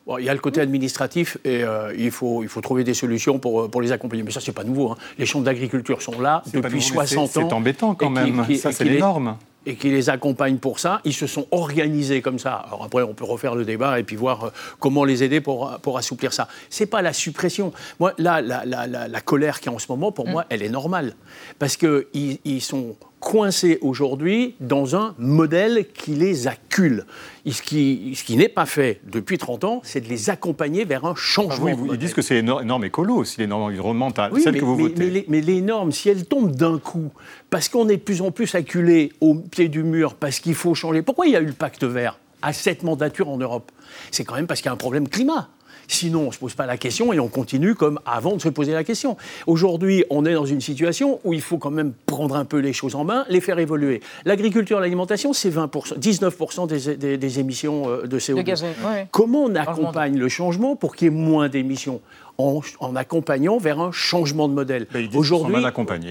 Bon, 0.07 0.19
il 0.19 0.25
y 0.25 0.29
a 0.29 0.35
le 0.35 0.41
côté 0.41 0.61
administratif 0.61 1.37
et 1.45 1.63
euh, 1.63 1.95
il, 1.97 2.11
faut, 2.11 2.43
il 2.43 2.49
faut 2.49 2.61
trouver 2.61 2.85
des 2.85 2.95
solutions 2.95 3.39
pour, 3.39 3.63
euh, 3.63 3.69
pour 3.69 3.83
les 3.83 3.93
accompagner. 3.93 4.23
Mais 4.23 4.31
ça, 4.31 4.41
c'est 4.41 4.53
pas 4.53 4.65
nouveau. 4.65 4.93
Hein. 4.93 4.97
Les 5.19 5.27
chambres 5.27 5.45
d'agriculture 5.45 6.03
sont 6.03 6.21
là 6.21 6.43
depuis 6.53 6.83
60 6.83 7.19
ans. 7.19 7.31
C'est 7.33 7.53
embêtant 7.53 7.95
quand 7.95 8.11
même. 8.11 8.45
ça, 8.57 8.73
c'est 8.73 8.87
énorme 8.87 9.37
et 9.67 9.77
qui 9.77 9.91
les 9.91 10.11
accompagnent 10.11 10.59
pour 10.59 10.79
ça. 10.79 11.01
Ils 11.05 11.15
se 11.15 11.27
sont 11.27 11.47
organisés 11.51 12.23
comme 12.23 12.39
ça. 12.39 12.55
Alors 12.55 12.85
après, 12.85 13.03
on 13.03 13.15
peut 13.15 13.25
refaire 13.25 13.55
le 13.55 13.65
débat 13.65 13.99
et 13.99 14.03
puis 14.03 14.17
voir 14.17 14.45
euh, 14.45 14.51
comment 14.79 15.05
les 15.05 15.23
aider 15.23 15.41
pour, 15.41 15.79
pour 15.83 15.99
assouplir 15.99 16.33
ça. 16.33 16.49
C'est 16.71 16.87
pas 16.87 17.03
la 17.03 17.13
suppression. 17.13 17.73
Moi, 17.99 18.15
là, 18.19 18.41
la, 18.41 18.65
la, 18.65 18.87
la, 18.87 19.21
colère 19.21 19.61
qui 19.61 19.69
est 19.69 19.73
en 19.73 19.79
ce 19.79 19.87
moment, 19.91 20.13
pour 20.13 20.27
mm. 20.27 20.31
moi, 20.31 20.45
elle 20.49 20.63
est 20.63 20.69
normale. 20.69 21.15
Parce 21.59 21.77
qu'ils 21.77 22.39
ils 22.45 22.63
sont 22.63 22.97
coincés 23.21 23.79
aujourd'hui 23.83 24.57
dans 24.61 24.97
un 24.97 25.15
modèle 25.19 25.87
qui 25.93 26.13
les 26.13 26.49
accule. 26.49 27.05
ce 27.47 27.63
qui, 27.63 28.15
ce 28.17 28.25
qui 28.25 28.37
n'est 28.37 28.49
pas 28.49 28.67
fait 28.67 29.01
depuis 29.11 29.39
30 29.39 29.65
ans, 29.65 29.81
c'est 29.85 30.01
de 30.01 30.09
les 30.09 30.31
accompagner 30.31 30.85
vers 30.85 31.05
un 31.05 31.15
changement. 31.15 31.69
Ah 31.71 31.93
ils 31.93 31.99
disent 31.99 32.15
que 32.15 32.23
c'est 32.23 32.35
les 32.35 32.43
normes 32.43 32.85
écolo 32.85 33.17
aussi, 33.17 33.39
les 33.39 33.47
normes 33.47 33.65
environnementales, 33.65 34.33
celles 34.41 34.55
mais, 34.55 34.59
que 34.59 34.65
vous 34.65 34.77
mais, 34.77 34.83
votez. 34.83 35.11
Les, 35.11 35.25
mais 35.29 35.41
les 35.41 35.61
normes, 35.61 35.93
si 35.93 36.09
elles 36.09 36.25
tombent 36.25 36.57
d'un 36.57 36.79
coup, 36.79 37.11
parce 37.51 37.69
qu'on 37.69 37.89
est 37.89 37.99
de 37.99 38.03
plus 38.03 38.23
en 38.23 38.31
plus 38.31 38.55
acculé 38.55 39.13
au 39.21 39.35
pied 39.35 39.69
du 39.69 39.83
mur, 39.83 40.15
parce 40.15 40.41
qu'il 40.41 40.55
faut 40.55 40.75
changer. 40.75 41.03
Pourquoi 41.03 41.27
il 41.27 41.33
y 41.33 41.37
a 41.37 41.41
eu 41.41 41.47
le 41.47 41.53
pacte 41.53 41.85
vert 41.85 42.19
à 42.43 42.53
cette 42.55 42.83
mandature 42.83 43.29
en 43.29 43.37
Europe? 43.37 43.71
C'est 44.11 44.25
quand 44.25 44.35
même 44.35 44.47
parce 44.47 44.61
qu'il 44.61 44.69
y 44.69 44.71
a 44.71 44.75
un 44.75 44.77
problème 44.77 45.09
climat. 45.09 45.51
Sinon, 45.91 46.23
on 46.23 46.27
ne 46.27 46.31
se 46.31 46.39
pose 46.39 46.55
pas 46.55 46.67
la 46.67 46.77
question 46.77 47.13
et 47.13 47.19
on 47.19 47.27
continue 47.27 47.75
comme 47.75 47.99
avant 48.07 48.37
de 48.37 48.41
se 48.41 48.49
poser 48.49 48.73
la 48.73 48.85
question. 48.85 49.17
Aujourd'hui, 49.49 50.05
on 50.09 50.25
est 50.25 50.35
dans 50.35 50.47
une 50.47 50.61
situation 50.61 51.19
où 51.25 51.35
il 51.35 51.41
faut 51.41 51.59
quand 51.59 51.73
même 51.73 51.93
prendre 52.07 52.37
un 52.37 52.45
peu 52.45 52.59
les 52.59 52.73
choses 52.73 52.95
en 52.95 53.03
main, 53.03 53.25
les 53.29 53.41
faire 53.41 53.59
évoluer. 53.59 54.01
L'agriculture, 54.25 54.79
l'alimentation, 54.79 55.33
c'est 55.33 55.51
20%, 55.51 55.99
19% 55.99 56.97
des, 56.97 57.17
des, 57.17 57.41
émissions 57.41 57.89
euh, 57.89 58.07
de 58.07 58.21
CO2. 58.21 59.07
Comment 59.11 59.45
on 59.45 59.55
accompagne 59.57 60.17
le 60.17 60.29
changement 60.29 60.77
pour 60.77 60.95
qu'il 60.95 61.07
y 61.07 61.09
ait 61.09 61.15
moins 61.15 61.49
d'émissions? 61.49 62.01
En, 62.39 62.63
accompagnant 62.97 63.59
vers 63.59 63.81
un 63.81 63.93
changement 63.93 64.49
de 64.49 64.55
modèle. 64.55 64.87
Aujourd'hui, 65.13 65.63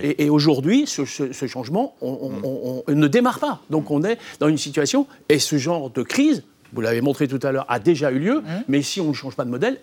et, 0.03 0.25
et 0.25 0.29
aujourd'hui, 0.29 0.85
ce, 0.85 1.03
ce, 1.03 1.47
changement, 1.47 1.95
on, 2.01 2.83
on, 2.85 2.93
ne 2.93 3.07
démarre 3.07 3.39
pas. 3.39 3.61
Donc 3.71 3.89
on 3.89 4.03
est 4.03 4.19
dans 4.39 4.47
une 4.47 4.59
situation, 4.59 5.07
et 5.27 5.39
ce 5.39 5.57
genre 5.57 5.89
de 5.89 6.03
crise, 6.03 6.43
vous 6.73 6.81
l'avez 6.81 7.01
montré 7.01 7.27
tout 7.27 7.39
à 7.43 7.51
l'heure, 7.51 7.65
a 7.67 7.79
déjà 7.79 8.11
eu 8.11 8.19
lieu, 8.19 8.41
mmh. 8.41 8.63
mais 8.67 8.81
si 8.81 9.01
on 9.01 9.09
ne 9.09 9.13
change 9.13 9.35
pas 9.35 9.45
de 9.45 9.49
modèle, 9.49 9.79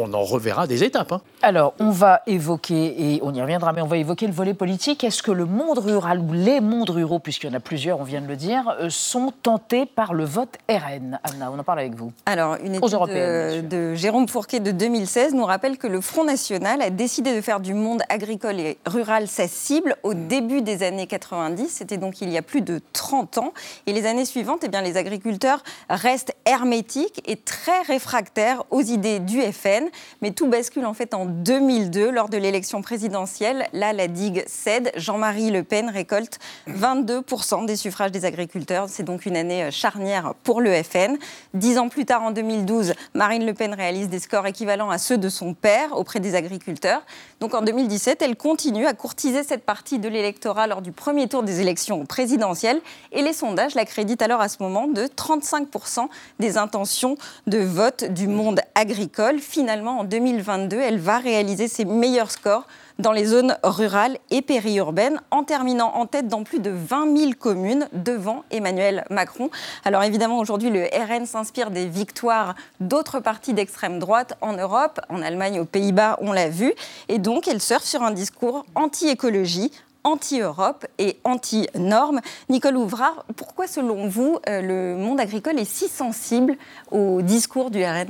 on 0.00 0.12
en 0.12 0.22
reverra 0.22 0.66
des 0.66 0.84
étapes. 0.84 1.12
Hein. 1.12 1.20
Alors, 1.42 1.74
on 1.78 1.90
va 1.90 2.22
évoquer, 2.26 3.14
et 3.14 3.20
on 3.22 3.34
y 3.34 3.40
reviendra, 3.40 3.72
mais 3.72 3.82
on 3.82 3.86
va 3.86 3.96
évoquer 3.96 4.26
le 4.26 4.32
volet 4.32 4.54
politique. 4.54 5.04
Est-ce 5.04 5.22
que 5.22 5.30
le 5.30 5.44
monde 5.44 5.78
rural, 5.78 6.20
ou 6.20 6.32
les 6.32 6.60
mondes 6.60 6.90
ruraux, 6.90 7.18
puisqu'il 7.18 7.48
y 7.48 7.50
en 7.50 7.56
a 7.56 7.60
plusieurs, 7.60 8.00
on 8.00 8.04
vient 8.04 8.20
de 8.20 8.26
le 8.26 8.36
dire, 8.36 8.76
euh, 8.80 8.90
sont 8.90 9.32
tentés 9.42 9.86
par 9.86 10.14
le 10.14 10.24
vote 10.24 10.56
RN 10.68 11.18
Anna, 11.22 11.50
on 11.52 11.58
en 11.58 11.64
parle 11.64 11.80
avec 11.80 11.94
vous. 11.94 12.12
Alors, 12.26 12.56
une 12.62 12.74
étude 12.74 12.90
de, 12.90 13.60
de, 13.60 13.94
Jérôme 13.94 14.28
Fourquet 14.28 14.60
de 14.60 14.70
2016 14.70 15.34
nous 15.34 15.44
rappelle 15.44 15.78
que 15.78 15.86
le 15.86 16.00
Front 16.00 16.24
National 16.24 16.82
a 16.82 16.90
décidé 16.90 17.34
de 17.34 17.40
faire 17.40 17.60
du 17.60 17.74
monde 17.74 18.02
agricole 18.08 18.60
et 18.60 18.78
rural 18.86 19.28
sa 19.28 19.48
cible 19.48 19.96
au 20.02 20.14
début 20.14 20.62
des 20.62 20.82
années 20.82 21.06
90. 21.06 21.68
C'était 21.68 21.96
donc 21.96 22.20
il 22.20 22.30
y 22.30 22.36
a 22.36 22.42
plus 22.42 22.62
de 22.62 22.80
30 22.92 23.38
ans. 23.38 23.52
Et 23.86 23.92
les 23.92 24.06
années 24.06 24.24
suivantes, 24.24 24.60
eh 24.64 24.68
bien, 24.68 24.82
les 24.82 24.96
agriculteurs 24.96 25.62
restent 25.88 26.34
hermétiques 26.44 27.22
et 27.26 27.36
très 27.36 27.82
réfractaires 27.82 28.64
aux 28.70 28.82
idées 28.82 29.20
du 29.20 29.40
FN. 29.40 29.87
Mais 30.22 30.30
tout 30.32 30.48
bascule 30.48 30.86
en 30.86 30.94
fait 30.94 31.14
en 31.14 31.26
2002 31.26 32.10
lors 32.10 32.28
de 32.28 32.36
l'élection 32.36 32.82
présidentielle. 32.82 33.66
Là, 33.72 33.92
la 33.92 34.08
digue 34.08 34.44
cède. 34.46 34.92
Jean-Marie 34.96 35.50
Le 35.50 35.62
Pen 35.62 35.88
récolte 35.88 36.38
22% 36.68 37.66
des 37.66 37.76
suffrages 37.76 38.12
des 38.12 38.24
agriculteurs. 38.24 38.88
C'est 38.88 39.02
donc 39.02 39.26
une 39.26 39.36
année 39.36 39.64
euh, 39.64 39.70
charnière 39.70 40.34
pour 40.42 40.60
le 40.60 40.72
FN. 40.82 41.16
Dix 41.54 41.78
ans 41.78 41.88
plus 41.88 42.04
tard, 42.04 42.22
en 42.22 42.30
2012, 42.30 42.94
Marine 43.14 43.46
Le 43.46 43.54
Pen 43.54 43.74
réalise 43.74 44.08
des 44.08 44.18
scores 44.18 44.46
équivalents 44.46 44.90
à 44.90 44.98
ceux 44.98 45.18
de 45.18 45.28
son 45.28 45.54
père 45.54 45.96
auprès 45.96 46.20
des 46.20 46.34
agriculteurs. 46.34 47.02
Donc 47.40 47.54
en 47.54 47.62
2017, 47.62 48.22
elle 48.22 48.36
continue 48.36 48.86
à 48.86 48.94
courtiser 48.94 49.42
cette 49.42 49.64
partie 49.64 49.98
de 49.98 50.08
l'électorat 50.08 50.66
lors 50.66 50.82
du 50.82 50.92
premier 50.92 51.28
tour 51.28 51.42
des 51.42 51.60
élections 51.60 52.04
présidentielles. 52.06 52.80
Et 53.12 53.22
les 53.22 53.32
sondages 53.32 53.74
l'accréditent 53.74 54.22
alors 54.22 54.40
à 54.40 54.48
ce 54.48 54.62
moment 54.62 54.86
de 54.86 55.02
35% 55.02 56.08
des 56.38 56.58
intentions 56.58 57.16
de 57.46 57.58
vote 57.58 58.04
du 58.04 58.26
monde 58.26 58.60
agricole. 58.74 59.38
Finalement, 59.38 59.77
en 59.86 60.04
2022, 60.04 60.76
elle 60.76 60.98
va 60.98 61.18
réaliser 61.18 61.68
ses 61.68 61.84
meilleurs 61.84 62.30
scores 62.30 62.66
dans 62.98 63.12
les 63.12 63.26
zones 63.26 63.56
rurales 63.62 64.18
et 64.30 64.42
périurbaines, 64.42 65.20
en 65.30 65.44
terminant 65.44 65.94
en 65.94 66.06
tête 66.06 66.26
dans 66.26 66.42
plus 66.42 66.58
de 66.58 66.70
20 66.70 67.16
000 67.16 67.32
communes 67.38 67.88
devant 67.92 68.44
Emmanuel 68.50 69.04
Macron. 69.08 69.50
Alors 69.84 70.02
évidemment, 70.02 70.38
aujourd'hui, 70.38 70.70
le 70.70 70.82
RN 70.84 71.26
s'inspire 71.26 71.70
des 71.70 71.86
victoires 71.86 72.56
d'autres 72.80 73.20
partis 73.20 73.54
d'extrême 73.54 74.00
droite 74.00 74.36
en 74.40 74.54
Europe, 74.54 75.00
en 75.08 75.22
Allemagne, 75.22 75.60
aux 75.60 75.64
Pays-Bas, 75.64 76.18
on 76.20 76.32
l'a 76.32 76.48
vu. 76.48 76.74
Et 77.08 77.18
donc, 77.18 77.46
elle 77.46 77.60
surfe 77.60 77.84
sur 77.84 78.02
un 78.02 78.10
discours 78.10 78.66
anti-écologie, 78.74 79.70
anti-Europe 80.02 80.86
et 80.98 81.18
anti-normes. 81.22 82.20
Nicole 82.48 82.76
Ouvrard, 82.76 83.24
pourquoi 83.36 83.66
selon 83.68 84.08
vous 84.08 84.38
euh, 84.48 84.60
le 84.60 84.96
monde 84.96 85.20
agricole 85.20 85.58
est 85.58 85.64
si 85.64 85.88
sensible 85.88 86.56
au 86.90 87.22
discours 87.22 87.70
du 87.70 87.84
RN 87.84 88.08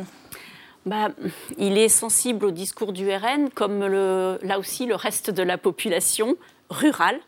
bah, 0.88 1.10
il 1.58 1.78
est 1.78 1.88
sensible 1.88 2.46
au 2.46 2.50
discours 2.50 2.92
du 2.92 3.08
RN, 3.10 3.50
comme 3.54 3.86
le, 3.86 4.38
là 4.42 4.58
aussi 4.58 4.86
le 4.86 4.94
reste 4.94 5.30
de 5.30 5.42
la 5.42 5.58
population 5.58 6.36
rurale 6.70 7.18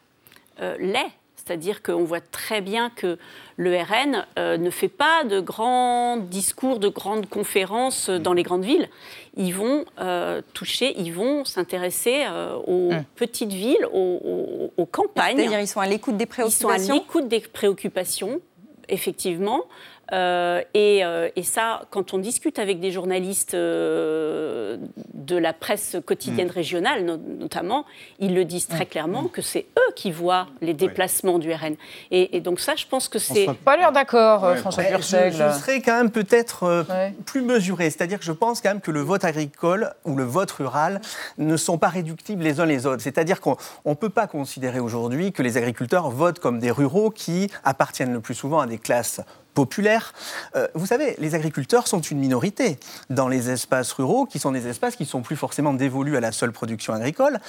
euh, 0.60 0.76
l'est. 0.78 1.10
C'est-à-dire 1.36 1.82
qu'on 1.82 2.04
voit 2.04 2.20
très 2.20 2.60
bien 2.60 2.90
que 2.90 3.18
le 3.56 3.76
RN 3.76 4.24
euh, 4.38 4.56
ne 4.56 4.70
fait 4.70 4.88
pas 4.88 5.24
de 5.24 5.40
grands 5.40 6.18
discours, 6.18 6.78
de 6.78 6.88
grandes 6.88 7.28
conférences 7.28 8.08
dans 8.08 8.34
les 8.34 8.42
grandes 8.42 8.64
villes. 8.64 8.88
Ils 9.36 9.54
vont 9.54 9.84
euh, 10.00 10.42
toucher, 10.52 10.94
ils 10.98 11.12
vont 11.12 11.44
s'intéresser 11.44 12.24
aux 12.66 12.92
hum. 12.92 13.04
petites 13.16 13.52
villes, 13.52 13.84
aux, 13.92 14.70
aux 14.76 14.86
campagnes. 14.86 15.38
C'est-à-dire 15.38 15.60
ils 15.60 15.66
sont 15.66 15.80
à 15.80 15.86
l'écoute 15.86 16.16
des 16.16 16.26
préoccupations 16.26 16.70
Ils 16.72 16.80
sont 16.80 16.92
à 16.92 16.94
l'écoute 16.94 17.28
des 17.28 17.40
préoccupations, 17.40 18.40
effectivement. 18.88 19.64
Euh, 20.12 20.62
euh, 20.76 21.28
et, 21.36 21.42
ça, 21.42 21.82
quand 21.90 22.14
on 22.14 22.18
discute 22.18 22.58
avec 22.58 22.80
des 22.80 22.90
journalistes 22.90 23.54
euh, 23.54 24.76
de 25.14 25.36
la 25.36 25.52
presse 25.52 25.96
quotidienne 26.04 26.48
mm. 26.48 26.52
régionale, 26.52 27.04
notamment, 27.38 27.84
ils 28.18 28.34
le 28.34 28.44
disent 28.44 28.66
très 28.66 28.84
mm. 28.84 28.88
clairement 28.88 29.24
que 29.24 29.42
c'est 29.42 29.66
eux 29.78 29.92
qui 29.94 30.10
voient 30.10 30.46
les 30.60 30.74
déplacements 30.74 31.38
du 31.38 31.52
RN. 31.52 31.76
Et, 32.10 32.40
donc 32.40 32.60
ça, 32.60 32.74
je 32.76 32.86
pense 32.86 33.08
que 33.08 33.18
c'est... 33.18 33.46
Pas 33.64 33.76
l'air 33.76 33.92
d'accord, 33.92 34.56
François 34.58 34.84
Purcell. 34.84 35.32
Je, 35.32 35.58
serais 35.58 35.80
quand 35.80 35.96
même 35.96 36.10
peut-être 36.10 36.84
plus 37.26 37.42
mesuré. 37.42 37.90
C'est-à-dire 37.90 38.18
que 38.18 38.24
je 38.24 38.32
pense 38.32 38.60
quand 38.60 38.70
même 38.70 38.80
que 38.80 38.90
le 38.90 39.00
vote 39.00 39.24
agricole 39.24 39.92
ou 40.04 40.16
le 40.16 40.24
vote 40.24 40.50
rural 40.50 41.00
ne 41.38 41.56
sont 41.56 41.78
pas 41.78 41.88
réductibles 41.88 42.42
les 42.42 42.60
uns 42.60 42.66
les 42.66 42.86
autres. 42.86 43.02
C'est-à-dire 43.02 43.40
qu'on 43.40 43.56
ne 43.84 43.94
peut 43.94 44.08
pas 44.08 44.26
considérer 44.26 44.80
aujourd'hui 44.80 45.32
que 45.32 45.42
les 45.42 45.56
agriculteurs 45.56 46.10
votent 46.10 46.38
comme 46.38 46.58
des 46.58 46.70
ruraux 46.70 47.10
qui 47.10 47.50
appartiennent 47.64 48.12
le 48.12 48.20
plus 48.20 48.34
souvent 48.34 48.60
à 48.60 48.66
des 48.66 48.78
classes 48.78 49.20
populaire. 49.60 50.14
Euh, 50.56 50.68
vous 50.74 50.86
savez, 50.86 51.16
les 51.18 51.34
agriculteurs 51.34 51.86
sont 51.86 52.00
une 52.00 52.18
minorité 52.18 52.78
dans 53.10 53.28
les 53.28 53.50
espaces 53.50 53.92
ruraux, 53.92 54.24
qui 54.24 54.38
sont 54.38 54.52
des 54.52 54.66
espaces 54.66 54.96
qui 54.96 55.02
ne 55.02 55.08
sont 55.08 55.20
plus 55.20 55.36
forcément 55.36 55.74
dévolus 55.74 56.16
à 56.16 56.20
la 56.20 56.32
seule 56.32 56.50
production 56.50 56.94
agricole. 56.94 57.40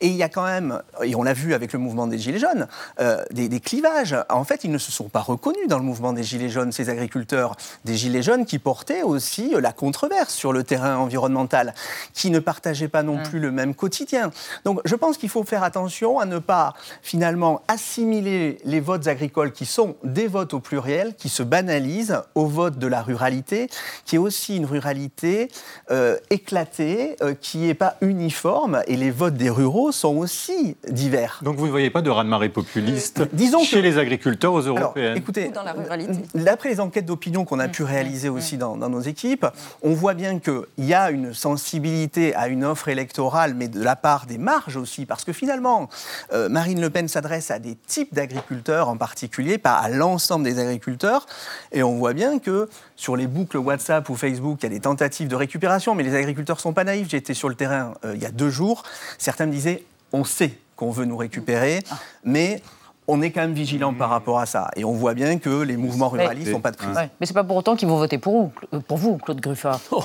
Et 0.00 0.08
il 0.08 0.16
y 0.16 0.22
a 0.22 0.30
quand 0.30 0.44
même, 0.44 0.80
et 1.04 1.14
on 1.14 1.22
l'a 1.22 1.34
vu 1.34 1.52
avec 1.52 1.74
le 1.74 1.78
mouvement 1.78 2.06
des 2.06 2.16
Gilets 2.16 2.38
jaunes, 2.38 2.68
euh, 3.00 3.22
des, 3.32 3.50
des, 3.50 3.60
clivages. 3.60 4.16
En 4.30 4.44
fait, 4.44 4.64
ils 4.64 4.70
ne 4.70 4.78
se 4.78 4.90
sont 4.90 5.10
pas 5.10 5.20
reconnus 5.20 5.68
dans 5.68 5.76
le 5.76 5.84
mouvement 5.84 6.14
des 6.14 6.22
Gilets 6.22 6.48
jaunes, 6.48 6.72
ces 6.72 6.88
agriculteurs. 6.88 7.54
Des 7.84 7.96
Gilets 7.96 8.22
jaunes 8.22 8.46
qui 8.46 8.58
portaient 8.58 9.02
aussi 9.02 9.52
la 9.60 9.72
controverse 9.72 10.32
sur 10.32 10.54
le 10.54 10.64
terrain 10.64 10.96
environnemental, 10.96 11.74
qui 12.14 12.30
ne 12.30 12.38
partageaient 12.38 12.88
pas 12.88 13.02
non 13.02 13.22
plus 13.22 13.40
le 13.40 13.50
même 13.50 13.74
quotidien. 13.74 14.30
Donc 14.64 14.80
je 14.86 14.94
pense 14.94 15.18
qu'il 15.18 15.28
faut 15.28 15.44
faire 15.44 15.64
attention 15.64 16.18
à 16.18 16.24
ne 16.24 16.38
pas 16.38 16.72
finalement 17.02 17.60
assimiler 17.68 18.58
les 18.64 18.80
votes 18.80 19.06
agricoles 19.06 19.52
qui 19.52 19.66
sont 19.66 19.96
des 20.02 20.28
votes 20.28 20.54
au 20.54 20.60
pluriel, 20.60 21.14
qui 21.14 21.28
se 21.28 21.42
banalisent 21.58 22.22
au 22.36 22.46
vote 22.46 22.78
de 22.78 22.86
la 22.86 23.02
ruralité, 23.02 23.68
qui 24.04 24.14
est 24.14 24.18
aussi 24.18 24.56
une 24.56 24.64
ruralité 24.64 25.50
euh, 25.90 26.16
éclatée, 26.30 27.16
euh, 27.20 27.34
qui 27.34 27.58
n'est 27.58 27.74
pas 27.74 27.96
uniforme, 28.00 28.80
et 28.86 28.96
les 28.96 29.10
votes 29.10 29.34
des 29.34 29.50
ruraux 29.50 29.90
sont 29.90 30.16
aussi 30.16 30.76
divers. 30.88 31.40
Donc 31.42 31.56
vous 31.56 31.66
ne 31.66 31.70
voyez 31.70 31.90
pas 31.90 32.02
de 32.02 32.10
raz-de-marée 32.10 32.48
populiste 32.48 33.22
Disons 33.32 33.64
chez 33.64 33.82
les 33.82 33.98
agriculteurs 33.98 34.52
aux 34.52 34.60
européennes 34.60 35.16
Écoutez, 35.16 35.48
dans 35.48 35.64
la 35.64 35.72
ruralité. 35.72 36.12
d'après 36.34 36.68
les 36.68 36.80
enquêtes 36.80 37.06
d'opinion 37.06 37.44
qu'on 37.44 37.58
a 37.58 37.68
pu 37.68 37.82
réaliser 37.82 38.28
aussi 38.28 38.56
dans, 38.56 38.76
dans 38.76 38.88
nos 38.88 39.00
équipes, 39.00 39.46
on 39.82 39.94
voit 39.94 40.14
bien 40.14 40.38
qu'il 40.38 40.62
y 40.78 40.94
a 40.94 41.10
une 41.10 41.34
sensibilité 41.34 42.36
à 42.36 42.46
une 42.46 42.64
offre 42.64 42.88
électorale, 42.88 43.54
mais 43.54 43.66
de 43.66 43.82
la 43.82 43.96
part 43.96 44.26
des 44.26 44.38
marges 44.38 44.76
aussi, 44.76 45.06
parce 45.06 45.24
que 45.24 45.32
finalement, 45.32 45.88
euh, 46.32 46.48
Marine 46.48 46.80
Le 46.80 46.90
Pen 46.90 47.08
s'adresse 47.08 47.50
à 47.50 47.58
des 47.58 47.74
types 47.74 48.14
d'agriculteurs 48.14 48.88
en 48.88 48.96
particulier, 48.96 49.58
pas 49.58 49.74
à 49.74 49.88
l'ensemble 49.88 50.44
des 50.44 50.60
agriculteurs, 50.60 51.26
et 51.72 51.82
on 51.82 51.96
voit 51.96 52.12
bien 52.12 52.38
que 52.38 52.68
sur 52.96 53.16
les 53.16 53.26
boucles 53.26 53.58
WhatsApp 53.58 54.08
ou 54.08 54.14
Facebook, 54.14 54.58
il 54.62 54.64
y 54.64 54.66
a 54.66 54.70
des 54.70 54.80
tentatives 54.80 55.28
de 55.28 55.36
récupération, 55.36 55.94
mais 55.94 56.02
les 56.02 56.14
agriculteurs 56.14 56.56
ne 56.56 56.60
sont 56.60 56.72
pas 56.72 56.84
naïfs. 56.84 57.08
J'ai 57.08 57.16
été 57.16 57.34
sur 57.34 57.48
le 57.48 57.54
terrain 57.54 57.94
euh, 58.04 58.14
il 58.14 58.22
y 58.22 58.26
a 58.26 58.30
deux 58.30 58.50
jours, 58.50 58.82
certains 59.18 59.46
me 59.46 59.52
disaient, 59.52 59.84
on 60.12 60.24
sait 60.24 60.52
qu'on 60.76 60.90
veut 60.90 61.04
nous 61.04 61.16
récupérer, 61.16 61.80
ah. 61.90 61.98
mais 62.24 62.62
on 63.10 63.22
est 63.22 63.30
quand 63.30 63.40
même 63.40 63.54
vigilant 63.54 63.94
par 63.94 64.10
rapport 64.10 64.38
à 64.38 64.44
ça. 64.44 64.70
Et 64.76 64.84
on 64.84 64.92
voit 64.92 65.14
bien 65.14 65.38
que 65.38 65.62
les 65.62 65.78
mouvements 65.78 66.10
ruralistes 66.10 66.52
n'ont 66.52 66.60
pas 66.60 66.70
de 66.70 66.76
prise. 66.76 66.90
Mais 67.18 67.26
ce 67.26 67.32
n'est 67.32 67.34
pas 67.34 67.42
pour 67.42 67.56
autant 67.56 67.74
qu'ils 67.74 67.88
vont 67.88 67.96
voter 67.96 68.18
pour 68.18 68.34
vous, 68.34 68.52
euh, 68.74 68.80
pour 68.80 68.98
vous 68.98 69.16
Claude 69.16 69.40
Gruffat. 69.40 69.80
Oh, 69.90 70.04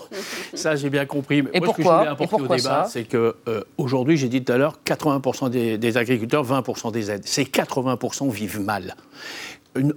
ça, 0.54 0.76
j'ai 0.78 0.89
bien 0.89 1.06
compris. 1.06 1.43
Mais 1.43 1.50
Et 1.54 1.60
moi, 1.60 1.67
pourquoi 1.67 1.84
ce 1.84 1.89
que 1.89 1.89
je 1.89 1.98
voulais 1.98 2.24
apporter 2.24 2.41
au 2.41 2.56
débat, 2.56 2.88
c'est 2.89 3.04
qu'aujourd'hui, 3.04 4.15
j'ai 4.15 4.30
dit 4.30 4.43
tout 4.43 4.54
à 4.54 4.58
l'heure, 4.58 4.80
80% 4.86 5.50
des, 5.50 5.98
agriculteurs, 5.98 6.46
20% 6.46 6.91
des 6.91 7.12
aides. 7.12 7.26
Ces 7.26 7.43
80% 7.43 8.32
vivent 8.32 8.62
mal. 8.62 8.96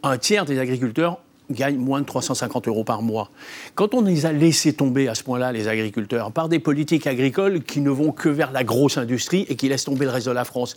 un 0.03 0.19
tiers 0.19 0.45
des 0.45 0.59
agriculteurs 0.59 1.21
gagnent 1.51 1.79
moins 1.79 2.01
de 2.01 2.07
350 2.07 2.69
euros 2.69 2.85
par 2.85 3.03
mois. 3.03 3.31
Quand 3.75 3.95
on 3.95 4.03
les 4.03 4.27
a 4.27 4.33
laissés 4.33 4.73
tomber 4.73 5.09
à 5.09 5.15
ce 5.15 5.23
point-là, 5.23 5.53
les 5.53 5.69
agriculteurs, 5.69 6.33
par 6.33 6.49
des 6.49 6.59
politiques 6.59 7.07
agricoles 7.07 7.63
qui 7.63 7.81
ne 7.81 7.91
vont 7.91 8.13
que 8.13 8.29
vers 8.29 8.53
la 8.53 8.65
grosse 8.65 8.99
industrie 8.99 9.47
et 9.49 9.57
qui 9.57 9.69
laissent 9.69 9.85
tomber 9.85 10.05
le 10.05 10.11
reste 10.11 10.27
de 10.27 10.33
la 10.33 10.45
France, 10.45 10.77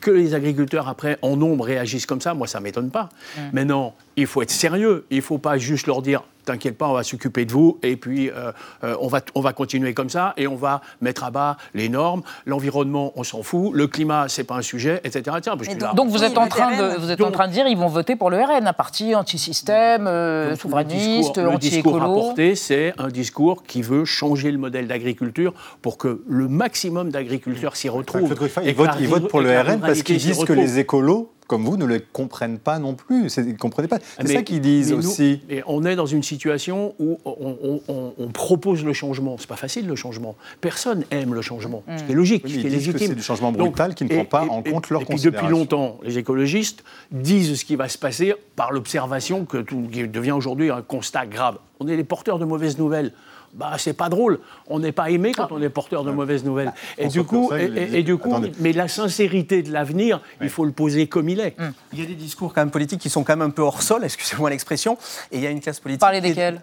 que 0.00 0.10
les 0.10 0.34
agriculteurs, 0.34 0.88
après, 0.88 1.18
en 1.22 1.36
nombre, 1.36 1.64
réagissent 1.64 2.06
comme 2.06 2.20
ça, 2.20 2.34
moi, 2.34 2.46
ça 2.46 2.58
ne 2.58 2.64
m'étonne 2.64 2.90
pas. 2.90 3.08
Maintenant, 3.52 3.94
il 4.16 4.26
faut 4.26 4.42
être 4.42 4.50
sérieux. 4.50 5.06
Il 5.10 5.16
ne 5.16 5.22
faut 5.22 5.38
pas 5.38 5.58
juste 5.58 5.86
leur 5.86 6.02
dire 6.02 6.22
T'inquiète 6.46 6.78
pas, 6.78 6.86
on 6.86 6.92
va 6.92 7.02
s'occuper 7.02 7.44
de 7.44 7.50
vous, 7.50 7.78
et 7.82 7.96
puis 7.96 8.30
euh, 8.30 8.52
euh, 8.84 8.94
on, 9.00 9.08
va, 9.08 9.20
on 9.34 9.40
va 9.40 9.52
continuer 9.52 9.94
comme 9.94 10.08
ça, 10.08 10.32
et 10.36 10.46
on 10.46 10.54
va 10.54 10.80
mettre 11.00 11.24
à 11.24 11.32
bas 11.32 11.56
les 11.74 11.88
normes. 11.88 12.22
L'environnement, 12.46 13.12
on 13.16 13.24
s'en 13.24 13.42
fout. 13.42 13.72
Le 13.74 13.88
climat, 13.88 14.26
c'est 14.28 14.44
pas 14.44 14.54
un 14.54 14.62
sujet, 14.62 15.00
etc. 15.02 15.22
donc, 15.94 16.08
vous 16.08 16.22
êtes, 16.22 16.38
en 16.38 16.46
train, 16.46 16.76
de, 16.76 16.98
vous 16.98 17.10
êtes 17.10 17.20
en 17.20 17.32
train 17.32 17.48
de 17.48 17.52
dire 17.52 17.66
ils 17.66 17.76
vont 17.76 17.88
voter 17.88 18.14
pour 18.14 18.30
le 18.30 18.36
RN, 18.36 18.64
un 18.64 18.72
parti 18.72 19.16
anti-système, 19.16 20.06
euh, 20.06 20.54
souverainiste, 20.54 21.38
anti-écolo. 21.38 21.50
Le 21.50 21.58
discours 21.58 22.02
apporté, 22.02 22.54
c'est 22.54 22.94
un 22.96 23.08
discours 23.08 23.64
qui 23.64 23.82
veut 23.82 24.04
changer 24.04 24.52
le 24.52 24.58
modèle 24.58 24.86
d'agriculture 24.86 25.52
pour 25.82 25.98
que 25.98 26.22
le 26.28 26.46
maximum 26.46 27.10
d'agriculteurs 27.10 27.74
s'y 27.74 27.88
retrouvent. 27.88 28.34
Ils 28.64 28.74
votent, 28.74 29.28
pour 29.28 29.40
le 29.40 29.50
RN 29.60 29.80
parce 29.80 30.04
qu'ils 30.04 30.18
disent 30.18 30.44
que 30.44 30.52
les 30.52 30.78
écolos 30.78 31.32
comme 31.46 31.64
vous, 31.64 31.76
ne 31.76 31.86
les 31.86 32.00
comprennent 32.00 32.58
pas 32.58 32.78
non 32.78 32.94
plus. 32.94 33.32
Ils 33.36 33.48
ne 33.48 33.56
comprenaient 33.56 33.88
pas. 33.88 33.98
C'est 34.20 34.32
ça 34.32 34.42
qu'ils 34.42 34.60
disent 34.60 34.92
aussi. 34.92 35.40
on 35.66 35.84
est 35.84 35.96
dans 35.96 36.06
une 36.06 36.22
situation 36.22 36.94
où 36.98 37.18
on, 37.24 38.28
propose 38.32 38.84
le 38.84 38.92
changement. 38.92 39.36
C'est 39.38 39.48
pas 39.48 39.56
facile 39.56 39.86
le 39.86 39.96
changement. 39.96 40.36
Personne 40.60 41.04
aime 41.10 41.34
le 41.34 41.42
changement. 41.42 41.82
Ce 41.96 42.02
qui 42.02 42.12
est 42.12 42.14
logique, 42.14 42.44
ce 42.46 42.52
qui 42.52 42.66
est 42.66 42.70
légitime. 42.70 43.08
C'est 43.08 43.14
du 43.14 43.22
changement 43.22 43.52
brutal 43.52 43.94
qui 43.94 44.04
ne 44.04 44.08
prend 44.08 44.24
pas 44.24 44.42
en 44.42 44.62
compte 44.62 44.90
leur 44.90 45.02
et 45.02 45.14
depuis 45.14 45.48
longtemps, 45.48 45.98
les 46.02 46.18
écologistes 46.18 46.84
disent 47.10 47.58
ce 47.58 47.64
qui 47.64 47.76
va 47.76 47.88
se 47.88 47.98
passer 47.98 48.34
par 48.54 48.72
l'observation 48.72 49.44
que 49.44 49.58
tout, 49.58 49.88
qui 49.90 50.06
devient 50.06 50.32
aujourd'hui 50.32 50.70
un 50.70 50.82
constat 50.82 51.26
grave. 51.26 51.58
On 51.80 51.88
est 51.88 51.96
les 51.96 52.04
porteurs 52.04 52.38
de 52.38 52.44
mauvaises 52.44 52.78
nouvelles 52.78 53.12
bah, 53.56 53.72
c'est 53.78 53.94
pas 53.94 54.08
drôle. 54.08 54.38
On 54.68 54.78
n'est 54.78 54.92
pas 54.92 55.10
aimé 55.10 55.32
quand 55.32 55.50
on 55.50 55.60
est 55.62 55.70
porteur 55.70 56.04
de 56.04 56.10
mauvaises 56.10 56.44
nouvelles. 56.44 56.66
Bah, 56.66 56.74
et, 56.98 57.08
du 57.08 57.24
coup, 57.24 57.50
et, 57.52 58.02
du 58.02 58.16
coup, 58.18 58.34
mais 58.60 58.72
la 58.72 58.86
sincérité 58.86 59.62
de 59.62 59.72
l'avenir, 59.72 60.20
il 60.40 60.50
faut 60.50 60.64
le 60.64 60.72
poser 60.72 61.06
comme 61.06 61.28
il 61.28 61.40
est. 61.40 61.56
Il 61.92 62.00
y 62.00 62.02
a 62.02 62.06
des 62.06 62.14
discours 62.14 62.52
quand 62.52 62.60
même 62.60 62.70
politiques 62.70 63.00
qui 63.00 63.10
sont 63.10 63.24
quand 63.24 63.36
même 63.36 63.48
un 63.48 63.50
peu 63.50 63.62
hors 63.62 63.82
sol, 63.82 64.04
excusez-moi 64.04 64.50
l'expression, 64.50 64.98
et 65.32 65.38
il 65.38 65.42
y 65.42 65.46
a 65.46 65.50
une 65.50 65.60
classe 65.60 65.80
politique. 65.80 66.00
Parlez 66.00 66.20
desquels? 66.20 66.60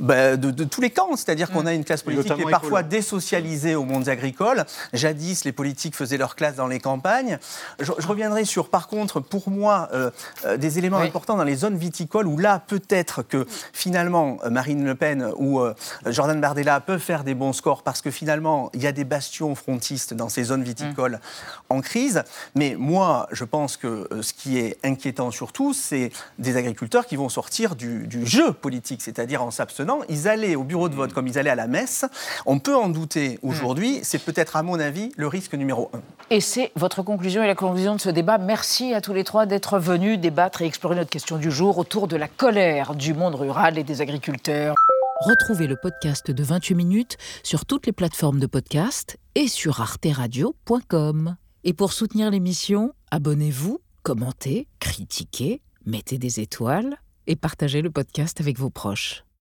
Bah, 0.00 0.36
de, 0.36 0.64
tous 0.64 0.80
les 0.80 0.90
camps. 0.90 1.16
C'est-à-dire 1.16 1.50
qu'on 1.50 1.66
a 1.66 1.72
une 1.72 1.84
classe 1.84 2.02
politique 2.02 2.34
qui 2.34 2.42
est 2.42 2.50
parfois 2.50 2.82
désocialisée 2.82 3.74
au 3.74 3.84
monde 3.84 4.08
agricole. 4.08 4.64
Jadis, 4.92 5.44
les 5.44 5.52
politiques 5.52 5.94
faisaient 5.94 6.18
leur 6.18 6.36
classe 6.36 6.56
dans 6.56 6.66
les 6.66 6.80
campagnes. 6.80 7.38
Je, 7.80 7.92
reviendrai 8.06 8.44
sur, 8.44 8.68
par 8.68 8.88
contre, 8.88 9.20
pour 9.20 9.50
moi, 9.50 9.88
euh, 9.92 10.10
euh, 10.44 10.56
des 10.56 10.78
éléments 10.78 10.98
importants 10.98 11.36
dans 11.36 11.44
les 11.44 11.56
zones 11.56 11.76
viticoles 11.76 12.26
où 12.26 12.36
là, 12.36 12.62
peut-être 12.66 13.22
que 13.22 13.46
finalement, 13.72 14.38
euh, 14.44 14.50
Marine 14.50 14.84
Le 14.84 14.94
Pen 14.94 15.30
ou 15.36 15.60
Jordan 16.06 16.40
Bardella 16.40 16.80
peuvent 16.80 17.00
faire 17.00 17.24
des 17.24 17.34
bons 17.34 17.52
scores 17.52 17.82
parce 17.82 18.02
que 18.02 18.10
finalement, 18.10 18.70
il 18.74 18.82
y 18.82 18.86
a 18.86 18.92
des 18.92 19.04
bastions 19.04 19.54
frontistes 19.54 20.14
dans 20.14 20.28
ces 20.28 20.44
zones 20.44 20.62
viticoles 20.62 21.12
mmh. 21.12 21.74
en 21.74 21.80
crise. 21.80 22.22
Mais 22.54 22.76
moi, 22.78 23.28
je 23.32 23.44
pense 23.44 23.76
que 23.76 24.08
ce 24.20 24.32
qui 24.32 24.58
est 24.58 24.78
inquiétant 24.84 25.30
surtout, 25.30 25.72
c'est 25.72 26.10
des 26.38 26.56
agriculteurs 26.56 27.06
qui 27.06 27.16
vont 27.16 27.28
sortir 27.28 27.76
du, 27.76 28.06
du 28.06 28.26
jeu 28.26 28.52
politique, 28.52 29.02
c'est-à-dire 29.02 29.42
en 29.42 29.50
s'abstenant 29.50 29.85
ils 30.08 30.28
allaient 30.28 30.56
au 30.56 30.64
bureau 30.64 30.88
de 30.88 30.94
vote 30.94 31.12
comme 31.12 31.26
ils 31.26 31.38
allaient 31.38 31.50
à 31.50 31.54
la 31.54 31.66
messe. 31.66 32.04
On 32.44 32.58
peut 32.58 32.76
en 32.76 32.88
douter 32.88 33.38
aujourd'hui. 33.42 34.00
C'est 34.02 34.18
peut-être, 34.18 34.56
à 34.56 34.62
mon 34.62 34.78
avis, 34.78 35.12
le 35.16 35.26
risque 35.26 35.54
numéro 35.54 35.90
un. 35.92 36.00
Et 36.30 36.40
c'est 36.40 36.72
votre 36.76 37.02
conclusion 37.02 37.42
et 37.42 37.46
la 37.46 37.54
conclusion 37.54 37.94
de 37.94 38.00
ce 38.00 38.10
débat. 38.10 38.38
Merci 38.38 38.94
à 38.94 39.00
tous 39.00 39.14
les 39.14 39.24
trois 39.24 39.46
d'être 39.46 39.78
venus 39.78 40.18
débattre 40.18 40.62
et 40.62 40.66
explorer 40.66 40.96
notre 40.96 41.10
question 41.10 41.36
du 41.38 41.50
jour 41.50 41.78
autour 41.78 42.08
de 42.08 42.16
la 42.16 42.28
colère 42.28 42.94
du 42.94 43.14
monde 43.14 43.34
rural 43.34 43.78
et 43.78 43.84
des 43.84 44.00
agriculteurs. 44.00 44.74
Retrouvez 45.20 45.66
le 45.66 45.76
podcast 45.76 46.30
de 46.30 46.42
28 46.42 46.74
minutes 46.74 47.16
sur 47.42 47.64
toutes 47.64 47.86
les 47.86 47.92
plateformes 47.92 48.38
de 48.38 48.46
podcast 48.46 49.16
et 49.34 49.48
sur 49.48 49.80
arteradio.com. 49.80 51.36
Et 51.64 51.72
pour 51.72 51.92
soutenir 51.92 52.30
l'émission, 52.30 52.92
abonnez-vous, 53.10 53.80
commentez, 54.02 54.68
critiquez, 54.78 55.62
mettez 55.86 56.18
des 56.18 56.40
étoiles 56.40 56.98
et 57.26 57.34
partagez 57.34 57.82
le 57.82 57.90
podcast 57.90 58.40
avec 58.40 58.58
vos 58.58 58.70
proches. 58.70 59.25